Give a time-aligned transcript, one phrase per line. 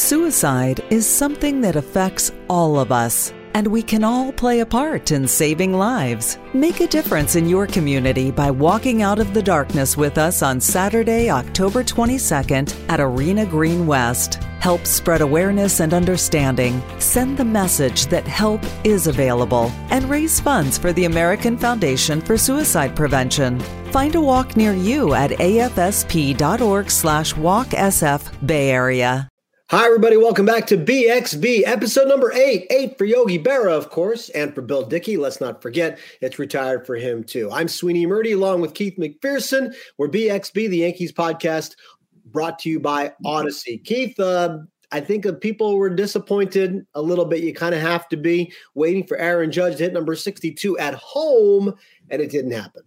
[0.00, 5.12] Suicide is something that affects all of us, and we can all play a part
[5.12, 6.38] in saving lives.
[6.54, 10.58] Make a difference in your community by walking out of the darkness with us on
[10.58, 14.42] Saturday, October 22nd at Arena Green West.
[14.60, 16.82] Help spread awareness and understanding.
[16.98, 22.38] Send the message that help is available and raise funds for the American Foundation for
[22.38, 23.60] Suicide Prevention.
[23.92, 29.29] Find a walk near you at afsp.org slash walksf Bay Area.
[29.70, 30.16] Hi, everybody.
[30.16, 32.66] Welcome back to BXB, episode number eight.
[32.70, 35.16] Eight for Yogi Berra, of course, and for Bill Dickey.
[35.16, 37.48] Let's not forget, it's retired for him, too.
[37.52, 39.72] I'm Sweeney Murti, along with Keith McPherson.
[39.96, 41.76] We're BXB, the Yankees podcast,
[42.24, 43.78] brought to you by Odyssey.
[43.78, 44.58] Keith, uh,
[44.90, 47.44] I think people were disappointed a little bit.
[47.44, 50.94] You kind of have to be waiting for Aaron Judge to hit number 62 at
[50.94, 51.72] home,
[52.08, 52.82] and it didn't happen.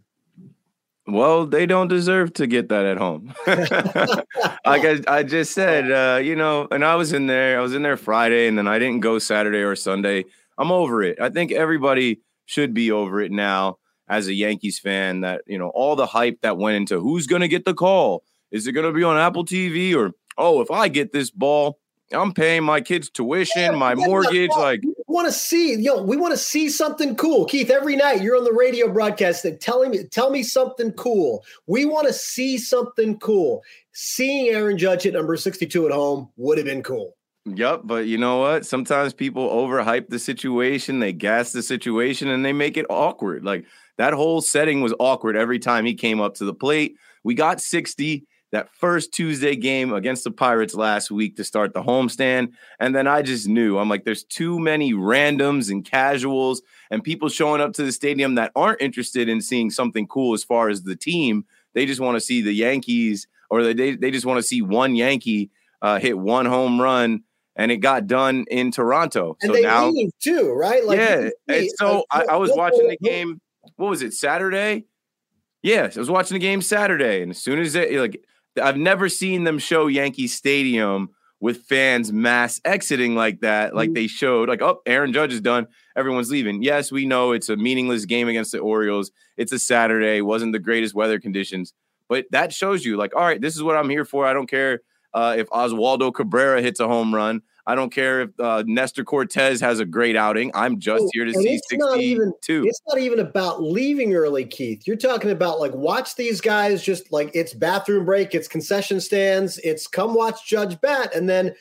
[1.06, 3.34] Well, they don't deserve to get that at home.
[3.48, 7.74] like I, I, just said, uh, you know, and I was in there, I was
[7.74, 10.24] in there Friday, and then I didn't go Saturday or Sunday.
[10.58, 11.20] I'm over it.
[11.20, 15.70] I think everybody should be over it now as a Yankees fan that, you know,
[15.70, 18.24] all the hype that went into who's going to get the call.
[18.52, 21.80] Is it going to be on Apple TV or, oh, if I get this ball,
[22.14, 24.50] I'm paying my kids' tuition, yeah, my mortgage.
[24.52, 27.46] Like, want to see, yo, we want to see something cool.
[27.46, 31.44] Keith, every night you're on the radio broadcast that telling me, tell me something cool.
[31.68, 33.64] We want to see something cool.
[33.92, 37.16] Seeing Aaron Judge at number 62 at home would have been cool.
[37.46, 38.66] Yep, but you know what?
[38.66, 43.44] Sometimes people overhype the situation, they gas the situation, and they make it awkward.
[43.44, 43.66] Like
[43.98, 46.96] that whole setting was awkward every time he came up to the plate.
[47.24, 51.82] We got 60 that first Tuesday game against the Pirates last week to start the
[51.82, 52.52] homestand.
[52.80, 57.30] And then I just knew I'm like, there's too many randoms and casuals and people
[57.30, 60.84] showing up to the stadium that aren't interested in seeing something cool as far as
[60.84, 61.46] the team.
[61.74, 64.96] They just want to see the Yankees or they, they just want to see one
[64.96, 65.50] Yankee
[65.82, 67.24] uh, hit one home run.
[67.56, 69.36] And it got done in Toronto.
[69.42, 70.86] And so now, too, right?
[70.86, 71.30] Like, yeah.
[71.48, 73.40] And so I, I was watching the game.
[73.78, 74.14] What was it?
[74.14, 74.86] Saturday?
[75.64, 78.22] Yes, I was watching the game Saturday, and as soon as it like
[78.62, 81.10] I've never seen them show Yankee Stadium
[81.40, 83.96] with fans mass exiting like that, like mm-hmm.
[83.96, 85.68] they showed, like, oh, Aaron Judge is done.
[85.96, 86.64] Everyone's leaving.
[86.64, 89.12] Yes, we know it's a meaningless game against the Orioles.
[89.36, 91.74] It's a Saturday, wasn't the greatest weather conditions,
[92.08, 94.26] but that shows you, like, all right, this is what I'm here for.
[94.26, 94.82] I don't care
[95.14, 97.42] uh, if Oswaldo Cabrera hits a home run.
[97.66, 100.52] I don't care if uh, Nestor Cortes has a great outing.
[100.54, 101.96] I'm just here to see 62.
[101.98, 104.86] Even, it's not even about leaving early, Keith.
[104.86, 109.60] You're talking about like watch these guys just like it's bathroom break, it's concession stands,
[109.60, 111.56] it's come watch Judge bat, and then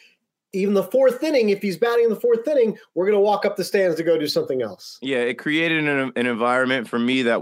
[0.52, 3.46] even the fourth inning, if he's batting in the fourth inning, we're going to walk
[3.46, 4.98] up the stands to go do something else.
[5.00, 7.41] Yeah, it created an, an environment for me that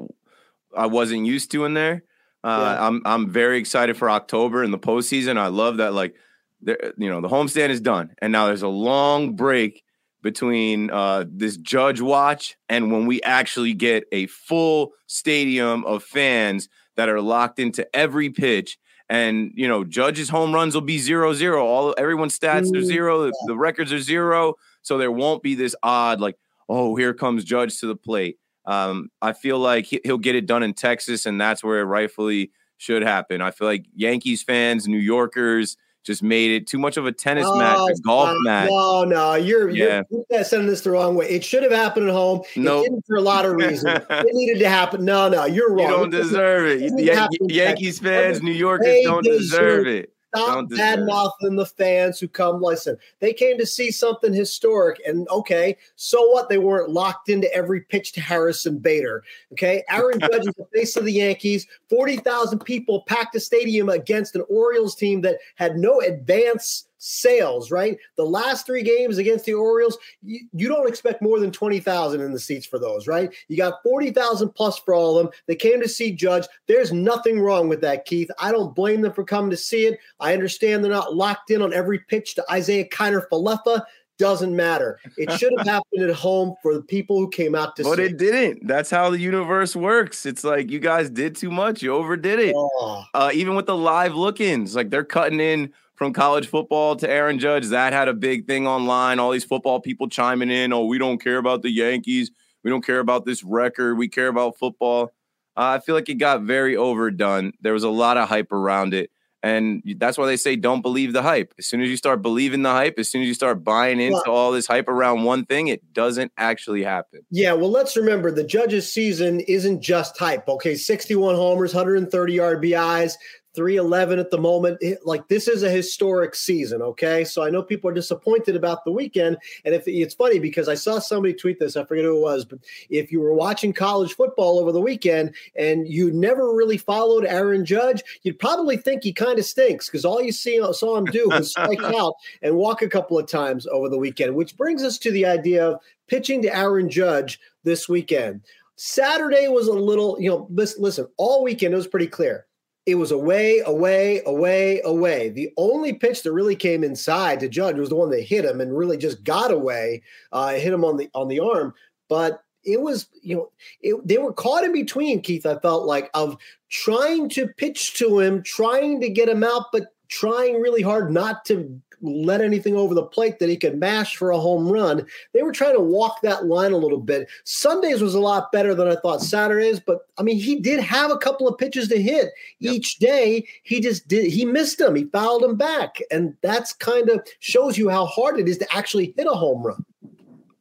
[0.77, 2.05] I wasn't used to in there.
[2.45, 2.87] Uh, yeah.
[2.87, 5.37] I'm I'm very excited for October and the postseason.
[5.39, 6.15] I love that like
[6.63, 9.83] there, you know, the homestand is done, and now there's a long break
[10.23, 16.69] between uh, this judge watch and when we actually get a full stadium of fans
[16.97, 18.79] that are locked into every pitch.
[19.09, 21.67] And you know, Judge's home runs will be zero zero.
[21.67, 23.23] All everyone's stats are zero.
[23.23, 26.37] The, the records are zero, so there won't be this odd like,
[26.69, 28.39] oh, here comes Judge to the plate.
[28.67, 32.53] Um, I feel like he'll get it done in Texas, and that's where it rightfully
[32.77, 33.43] should happen.
[33.43, 37.45] I feel like Yankees fans, New Yorkers, just made it too much of a tennis
[37.47, 38.71] oh, match, a golf match.
[38.71, 40.03] No, no, you're yeah.
[40.11, 41.29] you're sending this the wrong way.
[41.29, 42.43] It should have happened at home.
[42.57, 42.85] No, nope.
[42.85, 44.01] didn't for a lot of reasons.
[44.11, 45.05] it needed to happen.
[45.05, 45.79] No, no, you're wrong.
[45.79, 46.93] You don't it deserve it.
[46.93, 50.13] it Yankees fans, New Yorkers hey, don't deserve it.
[50.35, 52.97] Stop bad mouthing the fans who come listen.
[53.19, 56.49] They came to see something historic, and okay, so what?
[56.49, 59.25] They weren't locked into every pitch to Harrison Bader.
[59.53, 61.67] Okay, Aaron Judge is the face of the Yankees.
[61.89, 67.71] Forty thousand people packed a stadium against an Orioles team that had no advance sales,
[67.71, 67.99] right?
[68.17, 72.33] The last three games against the Orioles, you, you don't expect more than 20,000 in
[72.33, 73.35] the seats for those, right?
[73.49, 75.33] You got 40,000 plus for all of them.
[75.47, 76.47] They came to see Judge.
[76.69, 78.31] There's nothing wrong with that, Keith.
[78.39, 79.99] I don't blame them for coming to see it.
[80.21, 83.83] I understand they're not locked in on every pitch to Isaiah Kiner Falefa
[84.21, 85.01] doesn't matter.
[85.17, 87.97] It should have happened at home for the people who came out to but see.
[87.97, 88.67] But it didn't.
[88.67, 90.27] That's how the universe works.
[90.27, 91.83] It's like you guys did too much.
[91.83, 92.55] You overdid it.
[92.55, 93.03] Oh.
[93.15, 97.39] Uh, even with the live look-ins, like they're cutting in from college football to Aaron
[97.39, 97.67] Judge.
[97.67, 99.19] That had a big thing online.
[99.19, 100.73] All these football people chiming in.
[100.73, 102.31] Oh, we don't care about the Yankees.
[102.65, 103.99] We don't care about this record.
[103.99, 105.13] We care about football.
[105.59, 107.53] Uh, I feel like it got very overdone.
[107.61, 109.11] There was a lot of hype around it.
[109.43, 111.55] And that's why they say don't believe the hype.
[111.59, 114.31] As soon as you start believing the hype, as soon as you start buying into
[114.31, 117.21] all this hype around one thing, it doesn't actually happen.
[117.31, 120.47] Yeah, well, let's remember the Judge's season isn't just hype.
[120.47, 123.15] Okay, 61 homers, 130 RBIs,
[123.55, 124.83] 311 at the moment.
[125.05, 127.25] like this is a historic season, okay?
[127.25, 129.39] So I know people are disappointed about the weekend.
[129.65, 132.45] And if it's funny because I saw somebody tweet this, I forget who it was,
[132.45, 137.25] but if you were watching college football over the weekend and you never really followed
[137.25, 141.07] Aaron Judge, you'd probably think he kind of stinks because all you see saw him
[141.07, 144.83] do was strike out and walk a couple of times over the weekend, which brings
[144.85, 148.43] us to the idea of pitching to Aaron Judge this weekend.
[148.77, 152.47] Saturday was a little, you know, listen, listen all weekend it was pretty clear
[152.91, 155.31] it was away, away, away, away.
[155.31, 158.61] The only pitch that really came inside to Judge was the one that hit him
[158.61, 160.03] and really just got away,
[160.33, 161.75] uh, hit him on the on the arm.
[162.09, 165.23] But it was, you know, it, they were caught in between.
[165.23, 166.37] Keith, I felt like of
[166.69, 171.45] trying to pitch to him, trying to get him out, but trying really hard not
[171.47, 175.07] to let anything over the plate that he could mash for a home run.
[175.33, 177.29] They were trying to walk that line a little bit.
[177.45, 181.11] Sundays was a lot better than I thought Saturdays, but I mean, he did have
[181.11, 182.75] a couple of pitches to hit yep.
[182.75, 183.47] each day.
[183.63, 184.95] He just did, he missed them.
[184.95, 186.01] He fouled them back.
[186.11, 189.63] And that's kind of shows you how hard it is to actually hit a home
[189.63, 189.85] run.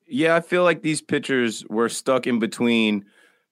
[0.07, 3.05] Yeah, I feel like these pitchers were stuck in between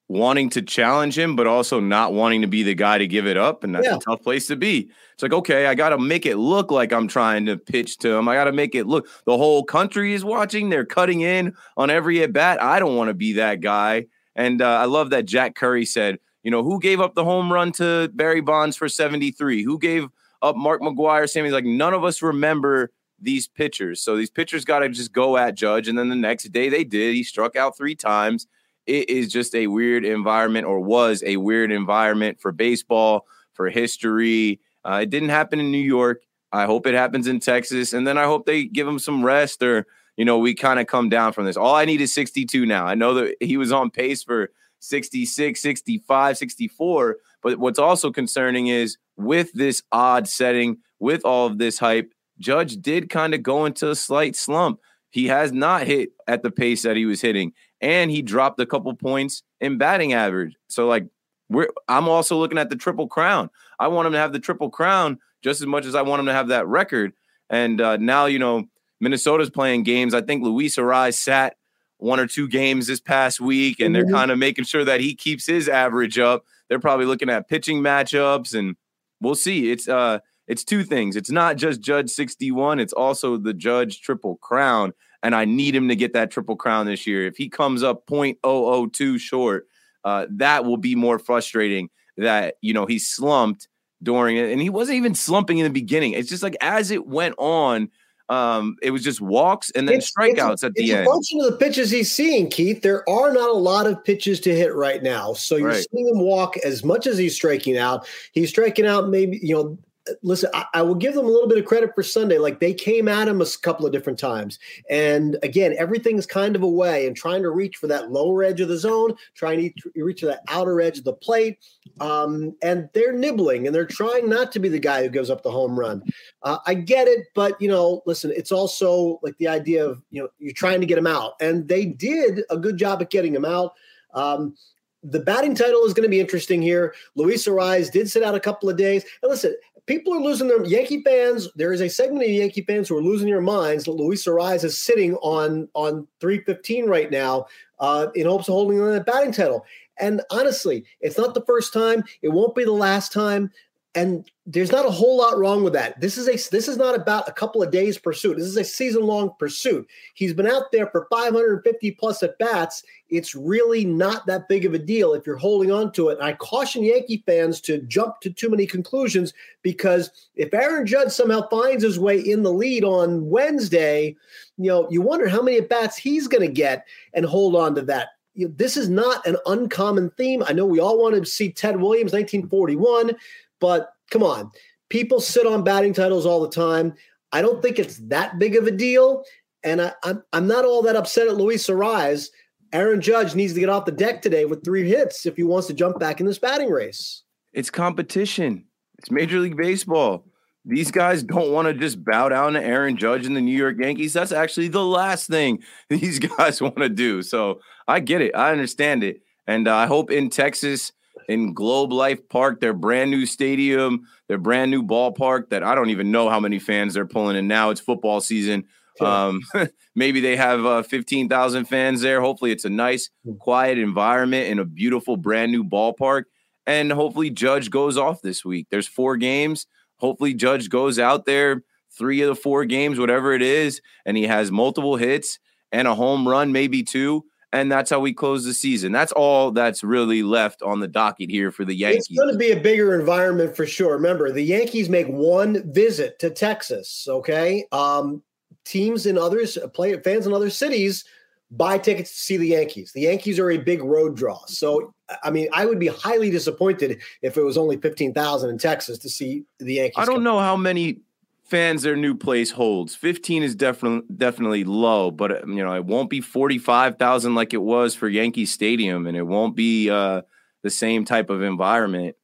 [0.08, 3.36] wanting to challenge him, but also not wanting to be the guy to give it
[3.36, 3.62] up.
[3.62, 3.96] And that's yeah.
[3.96, 4.90] a tough place to be.
[5.12, 8.14] It's like, okay, I got to make it look like I'm trying to pitch to
[8.14, 8.28] him.
[8.28, 10.70] I got to make it look the whole country is watching.
[10.70, 12.62] They're cutting in on every at bat.
[12.62, 14.06] I don't want to be that guy.
[14.34, 17.52] And uh, I love that Jack Curry said, you know, who gave up the home
[17.52, 19.62] run to Barry Bonds for 73?
[19.62, 20.08] Who gave
[20.40, 21.28] up Mark McGwire?
[21.28, 22.90] Sammy's like, none of us remember
[23.20, 24.00] these pitchers.
[24.00, 25.88] So these pitchers got to just go at Judge.
[25.88, 27.14] And then the next day they did.
[27.14, 28.46] He struck out three times
[28.88, 34.60] it is just a weird environment or was a weird environment for baseball, for history.
[34.84, 36.22] Uh, it didn't happen in New York.
[36.52, 37.92] I hope it happens in Texas.
[37.92, 39.86] And then I hope they give him some rest or,
[40.16, 41.56] you know, we kind of come down from this.
[41.56, 42.86] All I need is 62 now.
[42.86, 44.50] I know that he was on pace for
[44.80, 47.16] 66, 65, 64.
[47.42, 52.80] But what's also concerning is with this odd setting, with all of this hype, Judge
[52.80, 54.80] did kind of go into a slight slump.
[55.10, 58.66] He has not hit at the pace that he was hitting and he dropped a
[58.66, 60.54] couple points in batting average.
[60.68, 61.06] So like
[61.48, 63.50] we're I'm also looking at the triple crown.
[63.78, 66.26] I want him to have the triple crown just as much as I want him
[66.26, 67.12] to have that record.
[67.50, 68.64] And uh, now you know
[69.00, 70.14] Minnesota's playing games.
[70.14, 71.56] I think Luis Arraez sat
[71.98, 74.04] one or two games this past week, and mm-hmm.
[74.04, 76.44] they're kind of making sure that he keeps his average up.
[76.68, 78.76] They're probably looking at pitching matchups, and
[79.20, 79.70] we'll see.
[79.70, 81.16] It's uh, it's two things.
[81.16, 82.80] It's not just Judge 61.
[82.80, 86.86] It's also the Judge Triple Crown and I need him to get that triple crown
[86.86, 87.26] this year.
[87.26, 89.66] If he comes up 0.002 short,
[90.04, 91.90] uh, that will be more frustrating.
[92.16, 93.68] That you know he slumped
[94.02, 96.12] during it, and he wasn't even slumping in the beginning.
[96.12, 97.90] It's just like as it went on,
[98.28, 101.06] um, it was just walks and then it's, strikeouts it's, at the end.
[101.06, 102.82] Function of the pitches he's seeing, Keith.
[102.82, 105.86] There are not a lot of pitches to hit right now, so you're right.
[105.92, 108.06] seeing him walk as much as he's striking out.
[108.32, 109.78] He's striking out maybe you know
[110.22, 112.38] listen, I, I, will give them a little bit of credit for Sunday.
[112.38, 114.58] Like they came at him a couple of different times.
[114.88, 118.68] And again, everything's kind of away and trying to reach for that lower edge of
[118.68, 121.58] the zone, trying to reach for that outer edge of the plate.
[122.00, 125.42] Um, and they're nibbling and they're trying not to be the guy who gives up
[125.42, 126.02] the home run.
[126.42, 130.22] Uh, I get it, but you know, listen, it's also like the idea of, you
[130.22, 131.32] know, you're trying to get him out.
[131.40, 133.74] And they did a good job at getting him out.
[134.14, 134.54] Um,
[135.02, 136.94] the batting title is going to be interesting here.
[137.14, 139.04] Luis Arraez did sit out a couple of days.
[139.22, 139.54] And listen,
[139.88, 141.48] people are losing their Yankee fans.
[141.56, 144.80] There is a segment of Yankee fans who are losing their minds Luis Arraez is
[144.80, 147.46] sitting on on 315 right now
[147.80, 149.64] uh, in hopes of holding on that batting title.
[149.98, 152.04] And honestly, it's not the first time.
[152.22, 153.50] It won't be the last time.
[153.98, 156.00] And there's not a whole lot wrong with that.
[156.00, 158.36] This is a this is not about a couple of days pursuit.
[158.36, 159.88] This is a season long pursuit.
[160.14, 162.84] He's been out there for 550 plus at bats.
[163.10, 166.18] It's really not that big of a deal if you're holding on to it.
[166.20, 171.48] I caution Yankee fans to jump to too many conclusions because if Aaron Judge somehow
[171.48, 174.14] finds his way in the lead on Wednesday,
[174.58, 177.74] you know, you wonder how many at bats he's going to get and hold on
[177.74, 180.42] to that this is not an uncommon theme.
[180.46, 183.16] I know we all want to see Ted Williams, 1941,
[183.60, 184.50] but come on,
[184.88, 186.94] people sit on batting titles all the time.
[187.32, 189.24] I don't think it's that big of a deal.
[189.64, 192.28] And I, I'm, I'm not all that upset at Luis Arraez.
[192.72, 195.66] Aaron Judge needs to get off the deck today with three hits if he wants
[195.68, 197.22] to jump back in this batting race.
[197.52, 198.66] It's competition.
[198.98, 200.24] It's Major League Baseball.
[200.64, 203.76] These guys don't want to just bow down to Aaron Judge and the New York
[203.80, 204.12] Yankees.
[204.12, 207.22] That's actually the last thing these guys want to do.
[207.22, 208.36] So I get it.
[208.36, 209.22] I understand it.
[209.46, 210.92] And uh, I hope in Texas
[211.28, 215.90] in Globe Life Park, their brand new stadium, their brand new ballpark that I don't
[215.90, 217.70] even know how many fans they're pulling in now.
[217.70, 218.64] It's football season.
[219.00, 219.42] Um,
[219.94, 222.20] maybe they have uh, 15,000 fans there.
[222.20, 223.34] Hopefully, it's a nice, hmm.
[223.38, 226.24] quiet environment in a beautiful, brand new ballpark.
[226.66, 228.66] And hopefully, Judge goes off this week.
[228.70, 229.66] There's four games.
[229.98, 231.62] Hopefully, Judge goes out there
[231.96, 235.38] three of the four games, whatever it is, and he has multiple hits
[235.72, 238.92] and a home run, maybe two and that's how we close the season.
[238.92, 242.06] That's all that's really left on the docket here for the Yankees.
[242.10, 243.94] It's going to be a bigger environment for sure.
[243.94, 247.06] Remember, the Yankees make one visit to Texas.
[247.08, 248.22] Okay, um,
[248.64, 251.04] teams in others, play fans in other cities
[251.50, 252.92] buy tickets to see the Yankees.
[252.92, 254.44] The Yankees are a big road draw.
[254.46, 258.98] So, I mean, I would be highly disappointed if it was only 15,000 in Texas
[258.98, 259.96] to see the Yankees.
[259.96, 261.00] I don't know how many
[261.48, 262.94] fans their new place holds.
[262.94, 267.62] 15 is definitely definitely low, but uh, you know, it won't be 45,000 like it
[267.62, 270.22] was for Yankee Stadium and it won't be uh,
[270.62, 272.16] the same type of environment.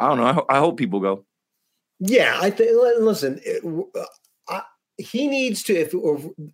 [0.00, 0.26] I don't know.
[0.26, 1.24] I, ho- I hope people go.
[2.00, 3.62] Yeah, I think listen, it,
[4.98, 5.94] he needs to if,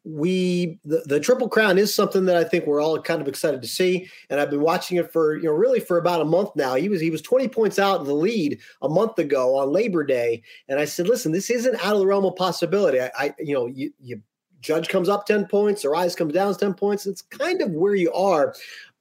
[0.04, 3.61] we the, the, triple crown is something that i think we're all kind of excited
[3.61, 6.50] to see and i've been watching it for you know really for about a month
[6.54, 6.75] now.
[6.75, 10.04] He was he was 20 points out of the lead a month ago on labor
[10.04, 13.00] day and i said listen this isn't out of the realm of possibility.
[13.00, 14.21] I, I you know you, you
[14.61, 17.07] judge comes up 10 points Arraez comes down 10 points.
[17.07, 18.54] It's kind of where you are.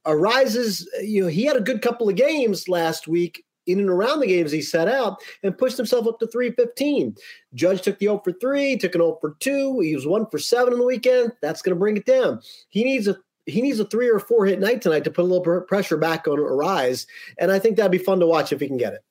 [0.06, 4.20] Arraez you know he had a good couple of games last week in and around
[4.20, 7.16] the games he set out and pushed himself up to 315.
[7.54, 9.80] Judge took the 0 for 3, took an 0 for 2.
[9.82, 11.34] He was 1 for 7 in the weekend.
[11.42, 12.42] That's going to bring it down.
[12.70, 15.28] He needs a he needs a three or four hit night tonight to put a
[15.28, 17.08] little pressure back on Arraez.
[17.38, 19.04] And I think that'd be fun to watch if he can get it.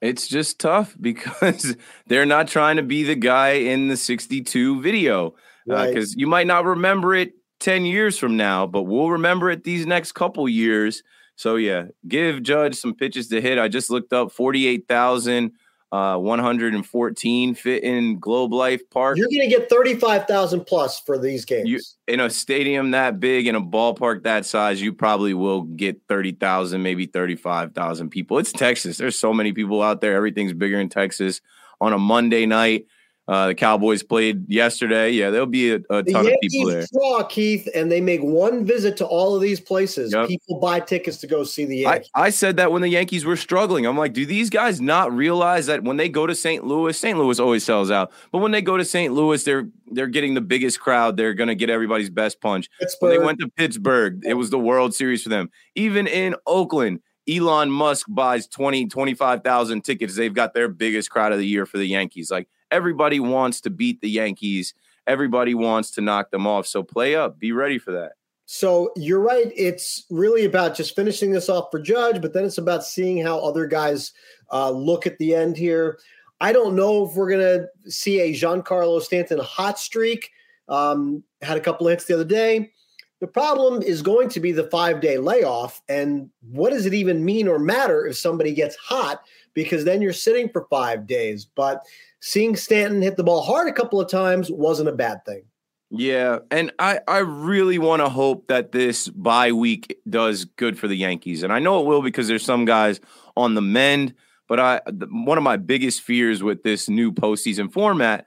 [0.00, 1.76] It's just tough because
[2.06, 5.34] they're not trying to be the guy in the 62 video.
[5.66, 9.64] Because uh, you might not remember it 10 years from now, but we'll remember it
[9.64, 11.02] these next couple years
[11.38, 13.60] so yeah, give Judge some pitches to hit.
[13.60, 15.52] I just looked up 48,000
[15.90, 19.16] uh 114 fit in Globe Life Park.
[19.16, 21.68] You're going to get 35,000 plus for these games.
[21.68, 26.02] You, in a stadium that big in a ballpark that size, you probably will get
[26.08, 28.38] 30,000, maybe 35,000 people.
[28.38, 28.98] It's Texas.
[28.98, 30.16] There's so many people out there.
[30.16, 31.40] Everything's bigger in Texas
[31.80, 32.86] on a Monday night.
[33.28, 35.10] Uh, the Cowboys played yesterday.
[35.10, 36.86] Yeah, there'll be a, a ton of people there.
[36.90, 40.14] Draw, Keith, and they make one visit to all of these places.
[40.14, 40.28] Yep.
[40.28, 42.10] People buy tickets to go see the Yankees.
[42.14, 43.84] I, I, said that when the Yankees were struggling.
[43.84, 46.64] I'm like, do these guys not realize that when they go to St.
[46.64, 47.18] Louis, St.
[47.18, 49.12] Louis always sells out, but when they go to St.
[49.12, 51.18] Louis, they're they're getting the biggest crowd.
[51.18, 52.70] They're going to get everybody's best punch.
[52.80, 53.10] Pittsburgh.
[53.10, 55.50] When they went to Pittsburgh, it was the World Series for them.
[55.74, 60.16] Even in Oakland, Elon Musk buys 20, 25,000 tickets.
[60.16, 62.30] They've got their biggest crowd of the year for the Yankees.
[62.30, 64.74] Like everybody wants to beat the Yankees.
[65.06, 66.66] Everybody wants to knock them off.
[66.66, 67.38] So play up.
[67.38, 68.12] Be ready for that.
[68.50, 69.52] So you're right.
[69.54, 73.38] It's really about just finishing this off for Judge, but then it's about seeing how
[73.38, 74.12] other guys
[74.50, 75.98] uh, look at the end here.
[76.40, 80.30] I don't know if we're going to see a Giancarlo Stanton hot streak.
[80.68, 82.72] Um, had a couple hits the other day.
[83.20, 85.82] The problem is going to be the five day layoff.
[85.88, 89.22] And what does it even mean or matter if somebody gets hot?
[89.54, 91.44] Because then you're sitting for five days.
[91.44, 91.84] But
[92.20, 95.42] seeing Stanton hit the ball hard a couple of times wasn't a bad thing.
[95.90, 100.86] Yeah, and I I really want to hope that this bye week does good for
[100.86, 103.00] the Yankees, and I know it will because there's some guys
[103.36, 104.14] on the mend.
[104.48, 108.26] But I one of my biggest fears with this new postseason format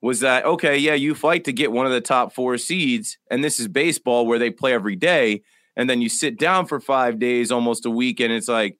[0.00, 3.44] was that okay, yeah, you fight to get one of the top four seeds, and
[3.44, 5.42] this is baseball where they play every day,
[5.76, 8.78] and then you sit down for five days, almost a week, and it's like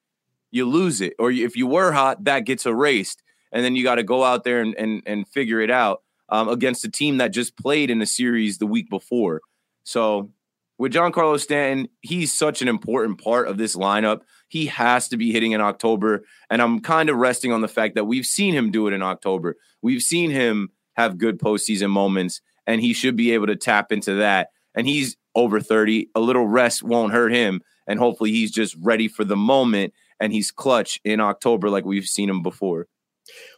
[0.50, 3.23] you lose it, or if you were hot, that gets erased
[3.54, 6.49] and then you got to go out there and, and and figure it out um,
[6.49, 9.40] against a team that just played in a series the week before.
[9.84, 10.30] So
[10.76, 14.23] with Giancarlo Stanton, he's such an important part of this lineup.
[14.49, 16.25] He has to be hitting in October.
[16.50, 19.02] And I'm kind of resting on the fact that we've seen him do it in
[19.02, 19.56] October.
[19.82, 24.14] We've seen him have good postseason moments, and he should be able to tap into
[24.14, 24.49] that.
[24.75, 26.11] And he's over 30.
[26.14, 27.62] A little rest won't hurt him.
[27.87, 32.06] And hopefully he's just ready for the moment and he's clutch in October like we've
[32.06, 32.87] seen him before.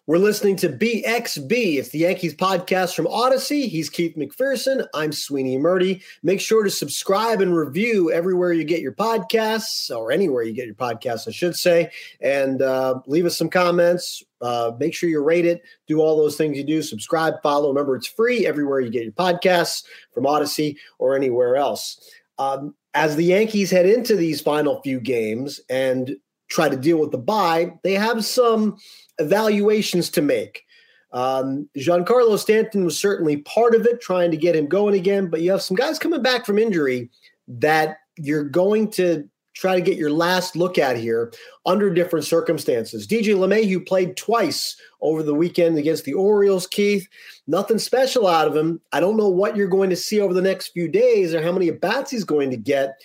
[0.06, 1.78] We're listening to BXB.
[1.78, 3.66] It's the Yankees podcast from Odyssey.
[3.66, 4.86] He's Keith McPherson.
[4.94, 6.00] I'm Sweeney Murti.
[6.22, 10.66] Make sure to subscribe and review everywhere you get your podcasts, or anywhere you get
[10.66, 11.90] your podcasts, I should say.
[12.20, 14.22] And uh, leave us some comments.
[14.40, 15.62] Uh, make sure you rate it.
[15.88, 16.82] Do all those things you do.
[16.82, 17.68] Subscribe, follow.
[17.68, 19.82] Remember, it's free everywhere you get your podcasts
[20.12, 21.98] from Odyssey or anywhere else.
[22.38, 26.16] Um, as the Yankees head into these final few games and
[26.48, 28.76] try to deal with the bye, they have some
[29.18, 30.64] evaluations to make.
[31.12, 35.28] Um, Giancarlo Stanton was certainly part of it, trying to get him going again.
[35.28, 37.10] But you have some guys coming back from injury
[37.48, 41.32] that you're going to try to get your last look at here
[41.64, 43.06] under different circumstances.
[43.06, 47.08] DJ LeMahieu played twice over the weekend against the Orioles, Keith.
[47.46, 48.82] Nothing special out of him.
[48.92, 51.52] I don't know what you're going to see over the next few days or how
[51.52, 53.00] many at bats he's going to get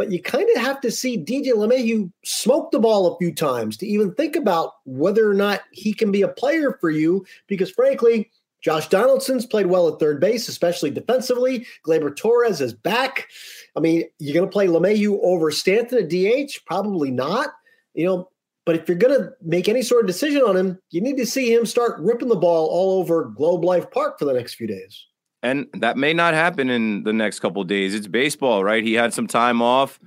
[0.00, 3.76] but you kind of have to see DJ LeMahieu smoke the ball a few times
[3.76, 7.22] to even think about whether or not he can be a player for you.
[7.48, 8.30] Because frankly,
[8.62, 11.66] Josh Donaldson's played well at third base, especially defensively.
[11.86, 13.28] Gleyber Torres is back.
[13.76, 16.64] I mean, you're going to play LeMahieu over Stanton at DH?
[16.64, 17.50] Probably not.
[17.92, 18.30] You know,
[18.64, 21.26] but if you're going to make any sort of decision on him, you need to
[21.26, 24.66] see him start ripping the ball all over Globe Life Park for the next few
[24.66, 25.08] days.
[25.42, 27.94] And that may not happen in the next couple days.
[27.94, 28.84] It's baseball, right?
[28.84, 29.98] He had some time off.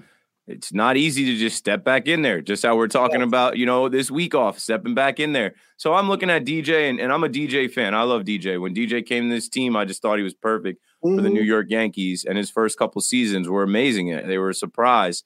[0.45, 3.27] It's not easy to just step back in there, just how we're talking yeah.
[3.27, 5.55] about, you know, this week off, stepping back in there.
[5.77, 7.95] So I'm looking at DJ, and, and I'm a DJ fan.
[7.95, 8.59] I love DJ.
[8.59, 11.15] When DJ came to this team, I just thought he was perfect mm-hmm.
[11.15, 11.47] for the New mm-hmm.
[11.47, 12.25] York Yankees.
[12.25, 14.09] And his first couple seasons were amazing.
[14.27, 15.23] They were a surprise.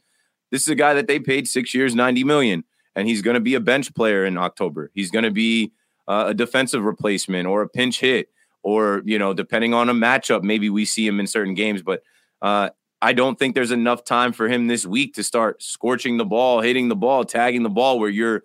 [0.52, 2.64] This is a guy that they paid six years, 90 million,
[2.96, 4.92] and he's going to be a bench player in October.
[4.94, 5.74] He's going to be
[6.08, 8.30] uh, a defensive replacement or a pinch hit
[8.68, 11.82] or you know, depending on a matchup, maybe we see him in certain games.
[11.82, 12.04] But
[12.42, 12.72] uh,
[13.02, 16.60] I don't think there's enough time for him this week to start scorching the ball,
[16.60, 18.44] hitting the ball, tagging the ball, where you're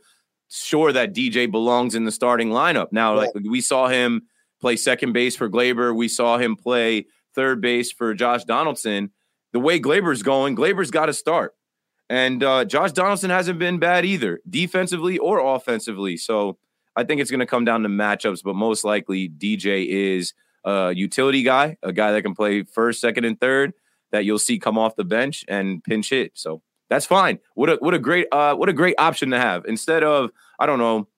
[0.48, 2.92] sure that DJ belongs in the starting lineup.
[2.92, 4.22] Now, like we saw him
[4.60, 9.10] play second base for Gleyber, we saw him play third base for Josh Donaldson.
[9.52, 11.56] The way Gleyber's going, Gleyber's got to start.
[12.08, 16.16] And uh, Josh Donaldson hasn't been bad either, defensively or offensively.
[16.16, 16.58] So
[16.96, 20.92] I think it's going to come down to matchups, but most likely DJ is a
[20.94, 23.72] utility guy, a guy that can play first, second, and third
[24.10, 26.32] that you'll see come off the bench and pinch hit.
[26.34, 27.38] So that's fine.
[27.54, 30.66] What a what a great uh what a great option to have instead of I
[30.66, 31.08] don't know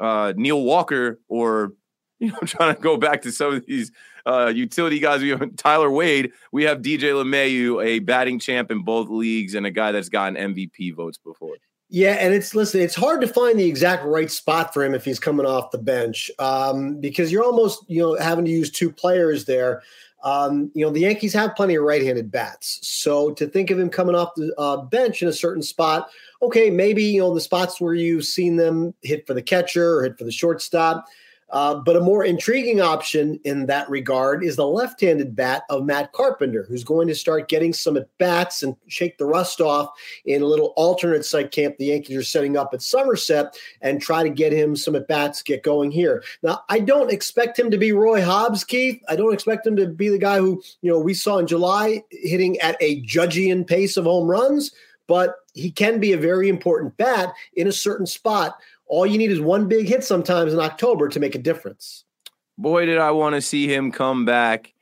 [0.00, 1.72] uh Neil Walker or
[2.18, 3.92] you know trying to go back to some of these
[4.26, 5.22] uh utility guys.
[5.22, 6.32] We have Tyler Wade.
[6.50, 10.34] We have DJ LeMahieu, a batting champ in both leagues and a guy that's gotten
[10.54, 11.54] MVP votes before.
[11.88, 15.04] Yeah, and it's listen, it's hard to find the exact right spot for him if
[15.04, 18.90] he's coming off the bench um, because you're almost you know having to use two
[18.90, 19.82] players there.
[20.24, 23.88] Um, you know the Yankees have plenty of right-handed bats, so to think of him
[23.88, 26.08] coming off the uh, bench in a certain spot,
[26.42, 30.02] okay, maybe you know the spots where you've seen them hit for the catcher or
[30.02, 31.06] hit for the shortstop
[31.50, 35.84] uh, but a more intriguing option in that regard is the left handed bat of
[35.84, 39.90] Matt Carpenter, who's going to start getting some at bats and shake the rust off
[40.24, 44.22] in a little alternate site camp the Yankees are setting up at Somerset and try
[44.22, 46.22] to get him some at bats, get going here.
[46.42, 49.00] Now, I don't expect him to be Roy Hobbs, Keith.
[49.08, 52.02] I don't expect him to be the guy who, you know, we saw in July
[52.10, 54.72] hitting at a Judgian pace of home runs,
[55.06, 59.30] but he can be a very important bat in a certain spot all you need
[59.30, 62.04] is one big hit sometimes in October to make a difference.
[62.58, 64.72] Boy, did I want to see him come back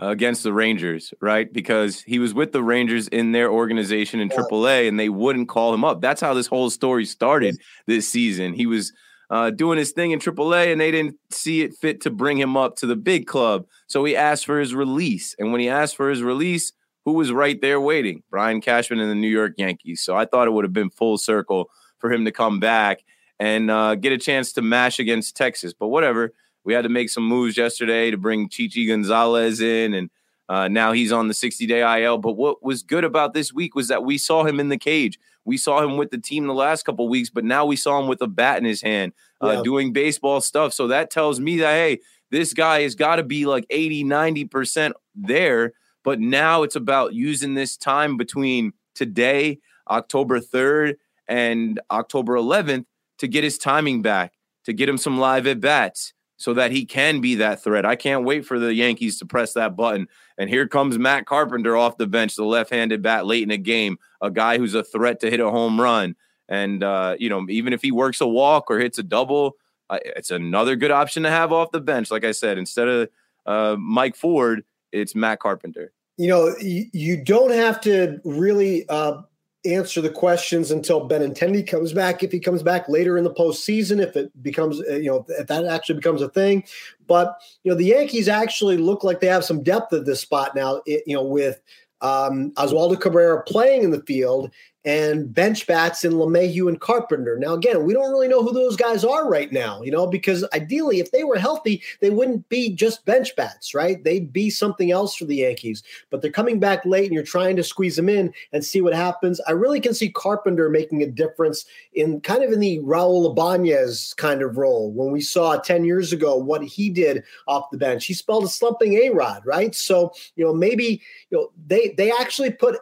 [0.00, 1.52] uh, against the Rangers, right?
[1.52, 4.38] Because he was with the Rangers in their organization in yeah.
[4.38, 6.00] AAA and they wouldn't call him up.
[6.00, 8.54] That's how this whole story started this season.
[8.54, 8.92] He was
[9.30, 12.56] uh, doing his thing in AAA and they didn't see it fit to bring him
[12.56, 13.66] up to the big club.
[13.86, 15.34] So he asked for his release.
[15.38, 16.72] And when he asked for his release,
[17.04, 18.22] who was right there waiting?
[18.30, 20.02] Brian Cashman and the New York Yankees.
[20.02, 23.04] So I thought it would have been full circle for him to come back
[23.38, 25.72] and uh, get a chance to mash against Texas.
[25.72, 26.32] But whatever,
[26.64, 30.10] we had to make some moves yesterday to bring Chichi Gonzalez in, and
[30.48, 32.18] uh, now he's on the 60 day IL.
[32.18, 35.18] But what was good about this week was that we saw him in the cage.
[35.44, 38.08] We saw him with the team the last couple weeks, but now we saw him
[38.08, 39.62] with a bat in his hand, uh, yeah.
[39.62, 40.72] doing baseball stuff.
[40.72, 44.92] So that tells me that, hey, this guy has got to be like 80, 90%
[45.14, 45.72] there.
[46.02, 52.86] But now it's about using this time between today, October 3rd, and October 11th
[53.18, 54.32] to get his timing back,
[54.64, 57.86] to get him some live at bats, so that he can be that threat.
[57.86, 60.08] I can't wait for the Yankees to press that button.
[60.36, 63.98] And here comes Matt Carpenter off the bench, the left-handed bat late in a game,
[64.20, 66.16] a guy who's a threat to hit a home run.
[66.48, 69.56] And uh, you know, even if he works a walk or hits a double,
[69.88, 72.10] uh, it's another good option to have off the bench.
[72.10, 73.08] Like I said, instead of
[73.46, 75.92] uh, Mike Ford, it's Matt Carpenter.
[76.16, 79.22] You know, you, you don't have to really uh,
[79.64, 82.22] answer the questions until Benintendi comes back.
[82.22, 85.46] If he comes back later in the postseason, if it becomes, uh, you know, if
[85.46, 86.64] that actually becomes a thing.
[87.06, 90.54] But, you know, the Yankees actually look like they have some depth at this spot
[90.54, 91.60] now, you know, with
[92.00, 94.50] um, Oswaldo Cabrera playing in the field
[94.84, 97.38] and bench bats in LeMahieu and Carpenter.
[97.38, 100.44] Now, again, we don't really know who those guys are right now, you know, because
[100.52, 104.02] ideally, if they were healthy, they wouldn't be just bench bats, right?
[104.04, 105.82] They'd be something else for the Yankees.
[106.10, 108.94] But they're coming back late and you're trying to squeeze them in and see what
[108.94, 109.40] happens.
[109.48, 114.14] I really can see Carpenter making a difference in kind of in the Raul Ibanez
[114.18, 114.92] kind of role.
[114.92, 118.48] When we saw 10 years ago what he did off the bench, he spelled a
[118.48, 119.74] slumping A Rod, right?
[119.74, 122.76] So, you know, maybe, you know, they they actually put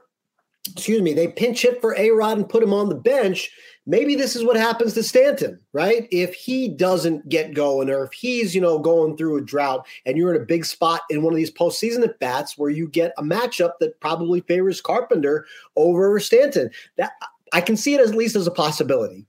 [0.71, 3.51] excuse me, they pinch hit for A Rod and put him on the bench.
[3.85, 6.07] Maybe this is what happens to Stanton, right?
[6.13, 10.17] If he doesn't get going, or if he's, you know, going through a drought and
[10.17, 13.13] you're in a big spot in one of these postseason at bats where you get
[13.19, 16.71] a matchup that probably favors Carpenter over Stanton.
[16.97, 17.13] That
[17.53, 19.27] I can see it at least as a possibility.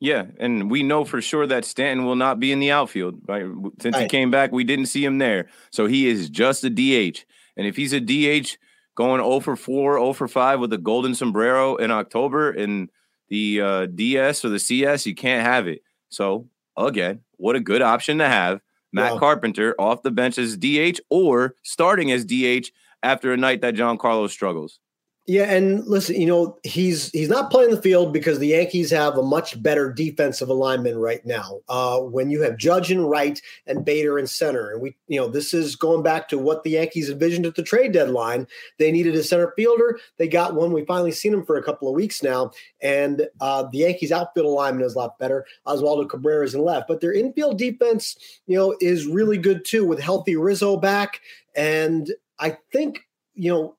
[0.00, 3.20] Yeah, and we know for sure that Stanton will not be in the outfield.
[3.28, 3.46] Right?
[3.80, 4.02] Since right.
[4.02, 5.48] he came back, we didn't see him there.
[5.70, 7.24] So he is just a DH.
[7.56, 8.58] And if he's a DH,
[8.94, 12.88] going 0 for 4, 0 for 5 with a golden sombrero in October in
[13.28, 15.82] the uh, DS or the CS, you can't have it.
[16.08, 18.60] So, again, what a good option to have.
[18.92, 22.70] Matt Carpenter off the bench as DH or starting as DH
[23.02, 24.78] after a night that Giancarlo struggles.
[25.26, 29.16] Yeah, and listen, you know, he's he's not playing the field because the Yankees have
[29.16, 31.60] a much better defensive alignment right now.
[31.66, 35.26] Uh, when you have Judge and right and Bader in center, and we, you know,
[35.26, 38.46] this is going back to what the Yankees envisioned at the trade deadline.
[38.78, 39.98] They needed a center fielder.
[40.18, 40.72] They got one.
[40.74, 42.50] We finally seen him for a couple of weeks now,
[42.82, 45.46] and uh, the Yankees outfield alignment is a lot better.
[45.66, 49.86] Oswaldo Cabrera is in left, but their infield defense, you know, is really good too
[49.86, 51.22] with healthy Rizzo back,
[51.56, 53.76] and I think you know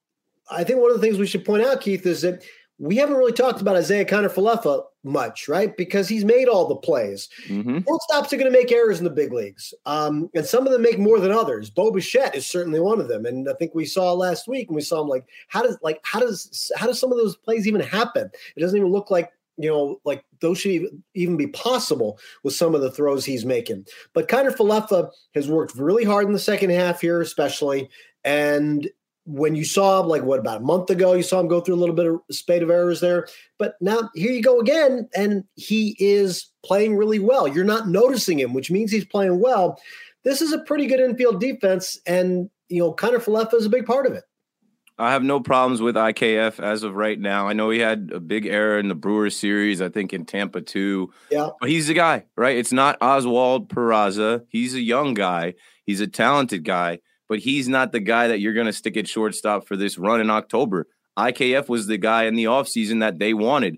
[0.49, 2.43] I think one of the things we should point out, Keith, is that
[2.77, 5.75] we haven't really talked about Isaiah Kiner-Falefa much, right?
[5.77, 7.29] Because he's made all the plays.
[7.47, 7.77] Mm-hmm.
[7.77, 10.81] Shortstops are going to make errors in the big leagues, um, and some of them
[10.81, 11.69] make more than others.
[11.69, 14.75] Bo Bichette is certainly one of them, and I think we saw last week, and
[14.75, 17.67] we saw him like how does like how does how does some of those plays
[17.67, 18.29] even happen?
[18.55, 22.75] It doesn't even look like you know like those should even be possible with some
[22.75, 23.85] of the throws he's making.
[24.13, 27.89] But Kiner-Falefa has worked really hard in the second half here, especially,
[28.25, 28.89] and
[29.25, 31.77] when you saw like what about a month ago, you saw him go through a
[31.77, 33.27] little bit of spate of errors there.
[33.57, 37.47] But now here you go again, and he is playing really well.
[37.47, 39.79] You're not noticing him, which means he's playing well.
[40.23, 44.05] This is a pretty good infield defense, and you know, Kiner-Falefa is a big part
[44.05, 44.23] of it.
[44.97, 47.49] I have no problems with IKF as of right now.
[47.49, 50.61] I know he had a big error in the Brewers series, I think in Tampa
[50.61, 51.11] too.
[51.29, 51.49] Yeah.
[51.59, 52.55] But he's the guy, right?
[52.55, 54.45] It's not Oswald Peraza.
[54.47, 55.55] He's a young guy.
[55.83, 59.07] He's a talented guy but he's not the guy that you're going to stick at
[59.07, 60.87] shortstop for this run in October.
[61.17, 63.77] IKF was the guy in the offseason that they wanted.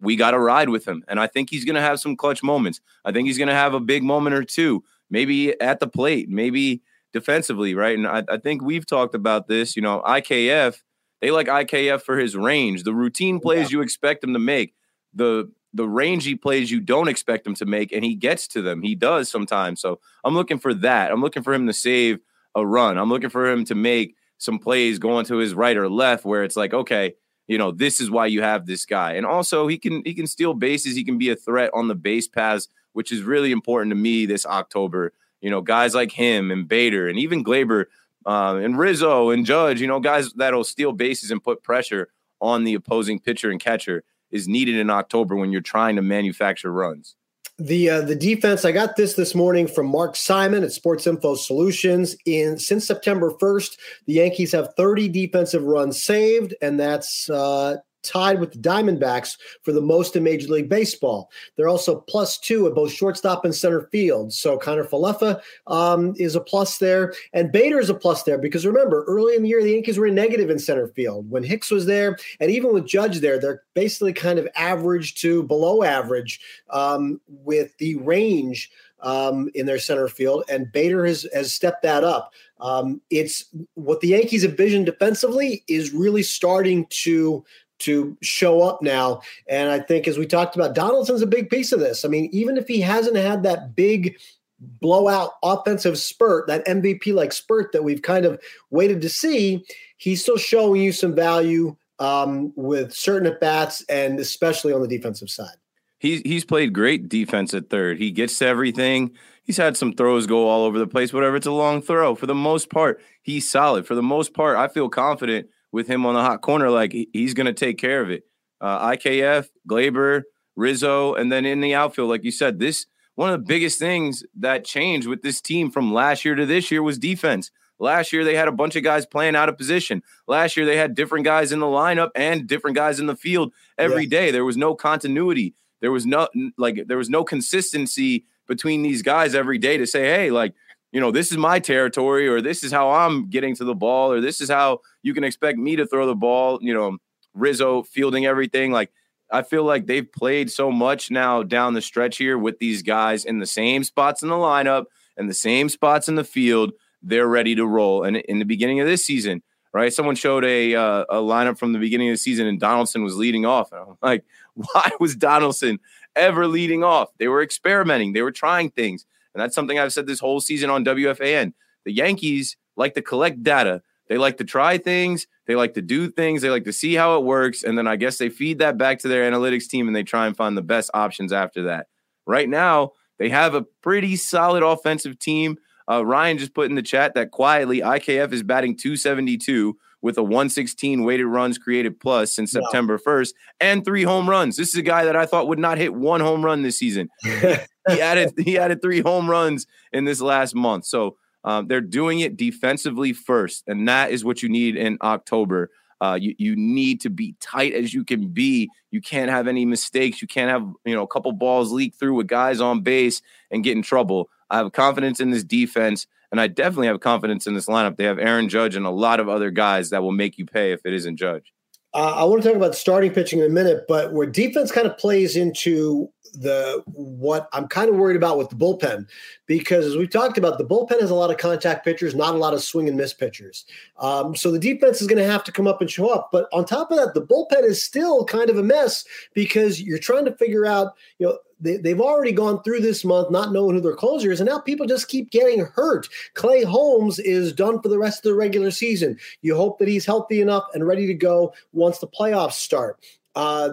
[0.00, 1.04] We got to ride with him.
[1.08, 2.80] And I think he's going to have some clutch moments.
[3.04, 6.28] I think he's going to have a big moment or two, maybe at the plate,
[6.28, 7.96] maybe defensively, right?
[7.96, 9.74] And I, I think we've talked about this.
[9.76, 10.82] You know, IKF,
[11.20, 13.78] they like IKF for his range, the routine plays yeah.
[13.78, 14.74] you expect him to make,
[15.14, 18.82] the the rangy plays you don't expect him to make, and he gets to them.
[18.82, 19.80] He does sometimes.
[19.80, 21.12] So I'm looking for that.
[21.12, 22.18] I'm looking for him to save
[22.56, 22.98] a run.
[22.98, 26.42] I'm looking for him to make some plays going to his right or left where
[26.42, 27.14] it's like, okay,
[27.46, 29.12] you know, this is why you have this guy.
[29.12, 31.94] And also he can he can steal bases, he can be a threat on the
[31.94, 35.12] base paths, which is really important to me this October.
[35.40, 37.84] You know, guys like him and Bader and even Gleyber
[38.24, 42.08] uh, and Rizzo and Judge, you know, guys that'll steal bases and put pressure
[42.40, 46.72] on the opposing pitcher and catcher is needed in October when you're trying to manufacture
[46.72, 47.14] runs.
[47.58, 48.66] The uh, the defense.
[48.66, 52.14] I got this this morning from Mark Simon at Sports Info Solutions.
[52.26, 58.40] In since September first, the Yankees have 30 defensive runs saved, and that's uh, tied
[58.40, 61.30] with the Diamondbacks for the most in Major League Baseball.
[61.56, 64.32] They're also plus two at both shortstop and center field.
[64.32, 69.04] So Kiner-Falefa um, is a plus there, and Bader is a plus there because remember,
[69.04, 71.30] early in the year, the Yankees were negative in center field.
[71.30, 75.42] When Hicks was there, and even with Judge there, they're basically kind of average to
[75.42, 76.40] below average
[76.70, 82.04] um, with the range um, in their center field, and Bader has has stepped that
[82.04, 82.32] up.
[82.60, 87.44] Um, it's what the Yankees have vision defensively is really starting to
[87.80, 89.20] to show up now.
[89.48, 92.04] And I think, as we talked about, Donaldson's a big piece of this.
[92.04, 94.18] I mean, even if he hasn't had that big
[94.58, 99.64] blowout offensive spurt, that MVP like spurt that we've kind of waited to see,
[99.96, 104.88] he's still showing you some value um, with certain at bats and especially on the
[104.88, 105.56] defensive side.
[105.98, 107.98] He's he's played great defense at third.
[107.98, 109.12] He gets to everything.
[109.44, 111.36] He's had some throws go all over the place, whatever.
[111.36, 112.14] It's a long throw.
[112.14, 113.86] For the most part, he's solid.
[113.86, 116.70] For the most part, I feel confident with him on the hot corner.
[116.70, 118.24] Like he's going to take care of it.
[118.60, 120.22] Uh, IKF, Gleyber,
[120.56, 124.24] Rizzo, and then in the outfield, like you said, this one of the biggest things
[124.38, 127.50] that changed with this team from last year to this year was defense.
[127.78, 130.02] Last year, they had a bunch of guys playing out of position.
[130.26, 133.52] Last year, they had different guys in the lineup and different guys in the field
[133.76, 134.18] every yeah.
[134.18, 134.30] day.
[134.30, 135.54] There was no continuity.
[135.82, 140.04] There was no like there was no consistency between these guys every day to say,
[140.04, 140.54] hey, like,
[140.96, 144.10] you know, this is my territory, or this is how I'm getting to the ball,
[144.10, 146.58] or this is how you can expect me to throw the ball.
[146.62, 146.96] You know,
[147.34, 148.72] Rizzo fielding everything.
[148.72, 148.90] Like,
[149.30, 153.26] I feel like they've played so much now down the stretch here with these guys
[153.26, 154.86] in the same spots in the lineup
[155.18, 156.72] and the same spots in the field.
[157.02, 158.02] They're ready to roll.
[158.02, 159.42] And in the beginning of this season,
[159.74, 159.92] right?
[159.92, 163.16] Someone showed a uh, a lineup from the beginning of the season, and Donaldson was
[163.16, 163.70] leading off.
[163.70, 165.78] And I'm like, why was Donaldson
[166.14, 167.10] ever leading off?
[167.18, 169.04] They were experimenting, they were trying things,
[169.36, 171.52] and that's something I've said this whole season on WFAN.
[171.84, 173.82] The Yankees like to collect data.
[174.08, 175.26] They like to try things.
[175.46, 176.40] They like to do things.
[176.40, 177.62] They like to see how it works.
[177.62, 180.26] And then I guess they feed that back to their analytics team and they try
[180.26, 181.88] and find the best options after that.
[182.26, 185.58] Right now, they have a pretty solid offensive team.
[185.86, 190.22] Uh, Ryan just put in the chat that quietly IKF is batting 272 with a
[190.22, 192.52] 116 weighted runs created plus since.
[192.52, 194.56] September 1st and three home runs.
[194.56, 197.10] This is a guy that I thought would not hit one home run this season.
[197.90, 200.84] he added he added three home runs in this last month.
[200.84, 205.70] So um, they're doing it defensively first, and that is what you need in October.
[206.00, 208.68] Uh, you you need to be tight as you can be.
[208.90, 210.20] You can't have any mistakes.
[210.20, 213.64] You can't have you know a couple balls leak through with guys on base and
[213.64, 214.28] get in trouble.
[214.50, 217.96] I have confidence in this defense, and I definitely have confidence in this lineup.
[217.96, 220.72] They have Aaron Judge and a lot of other guys that will make you pay
[220.72, 221.52] if it isn't Judge.
[221.94, 224.86] Uh, I want to talk about starting pitching in a minute, but where defense kind
[224.86, 229.06] of plays into the what I'm kind of worried about with the bullpen
[229.46, 232.38] because as we've talked about, the bullpen has a lot of contact pitchers, not a
[232.38, 233.64] lot of swing and miss pitchers.
[233.98, 236.30] Um, so the defense is going to have to come up and show up.
[236.32, 239.98] But on top of that, the bullpen is still kind of a mess because you're
[239.98, 243.76] trying to figure out, you know, they, they've already gone through this month not knowing
[243.76, 246.08] who their closer is, and now people just keep getting hurt.
[246.34, 249.18] Clay Holmes is done for the rest of the regular season.
[249.42, 253.00] You hope that he's healthy enough and ready to go once the playoffs start.
[253.36, 253.68] Uh,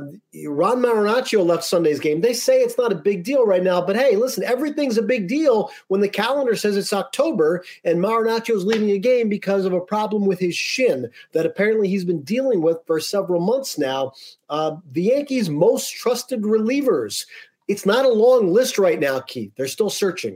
[0.45, 2.19] Ron Marinaccio left Sunday's game.
[2.19, 5.29] They say it's not a big deal right now, but hey, listen, everything's a big
[5.29, 9.79] deal when the calendar says it's October and Marinaccio's leaving a game because of a
[9.79, 14.11] problem with his shin that apparently he's been dealing with for several months now.
[14.49, 17.25] Uh, the Yankees' most trusted relievers.
[17.69, 19.53] It's not a long list right now, Keith.
[19.55, 20.35] They're still searching.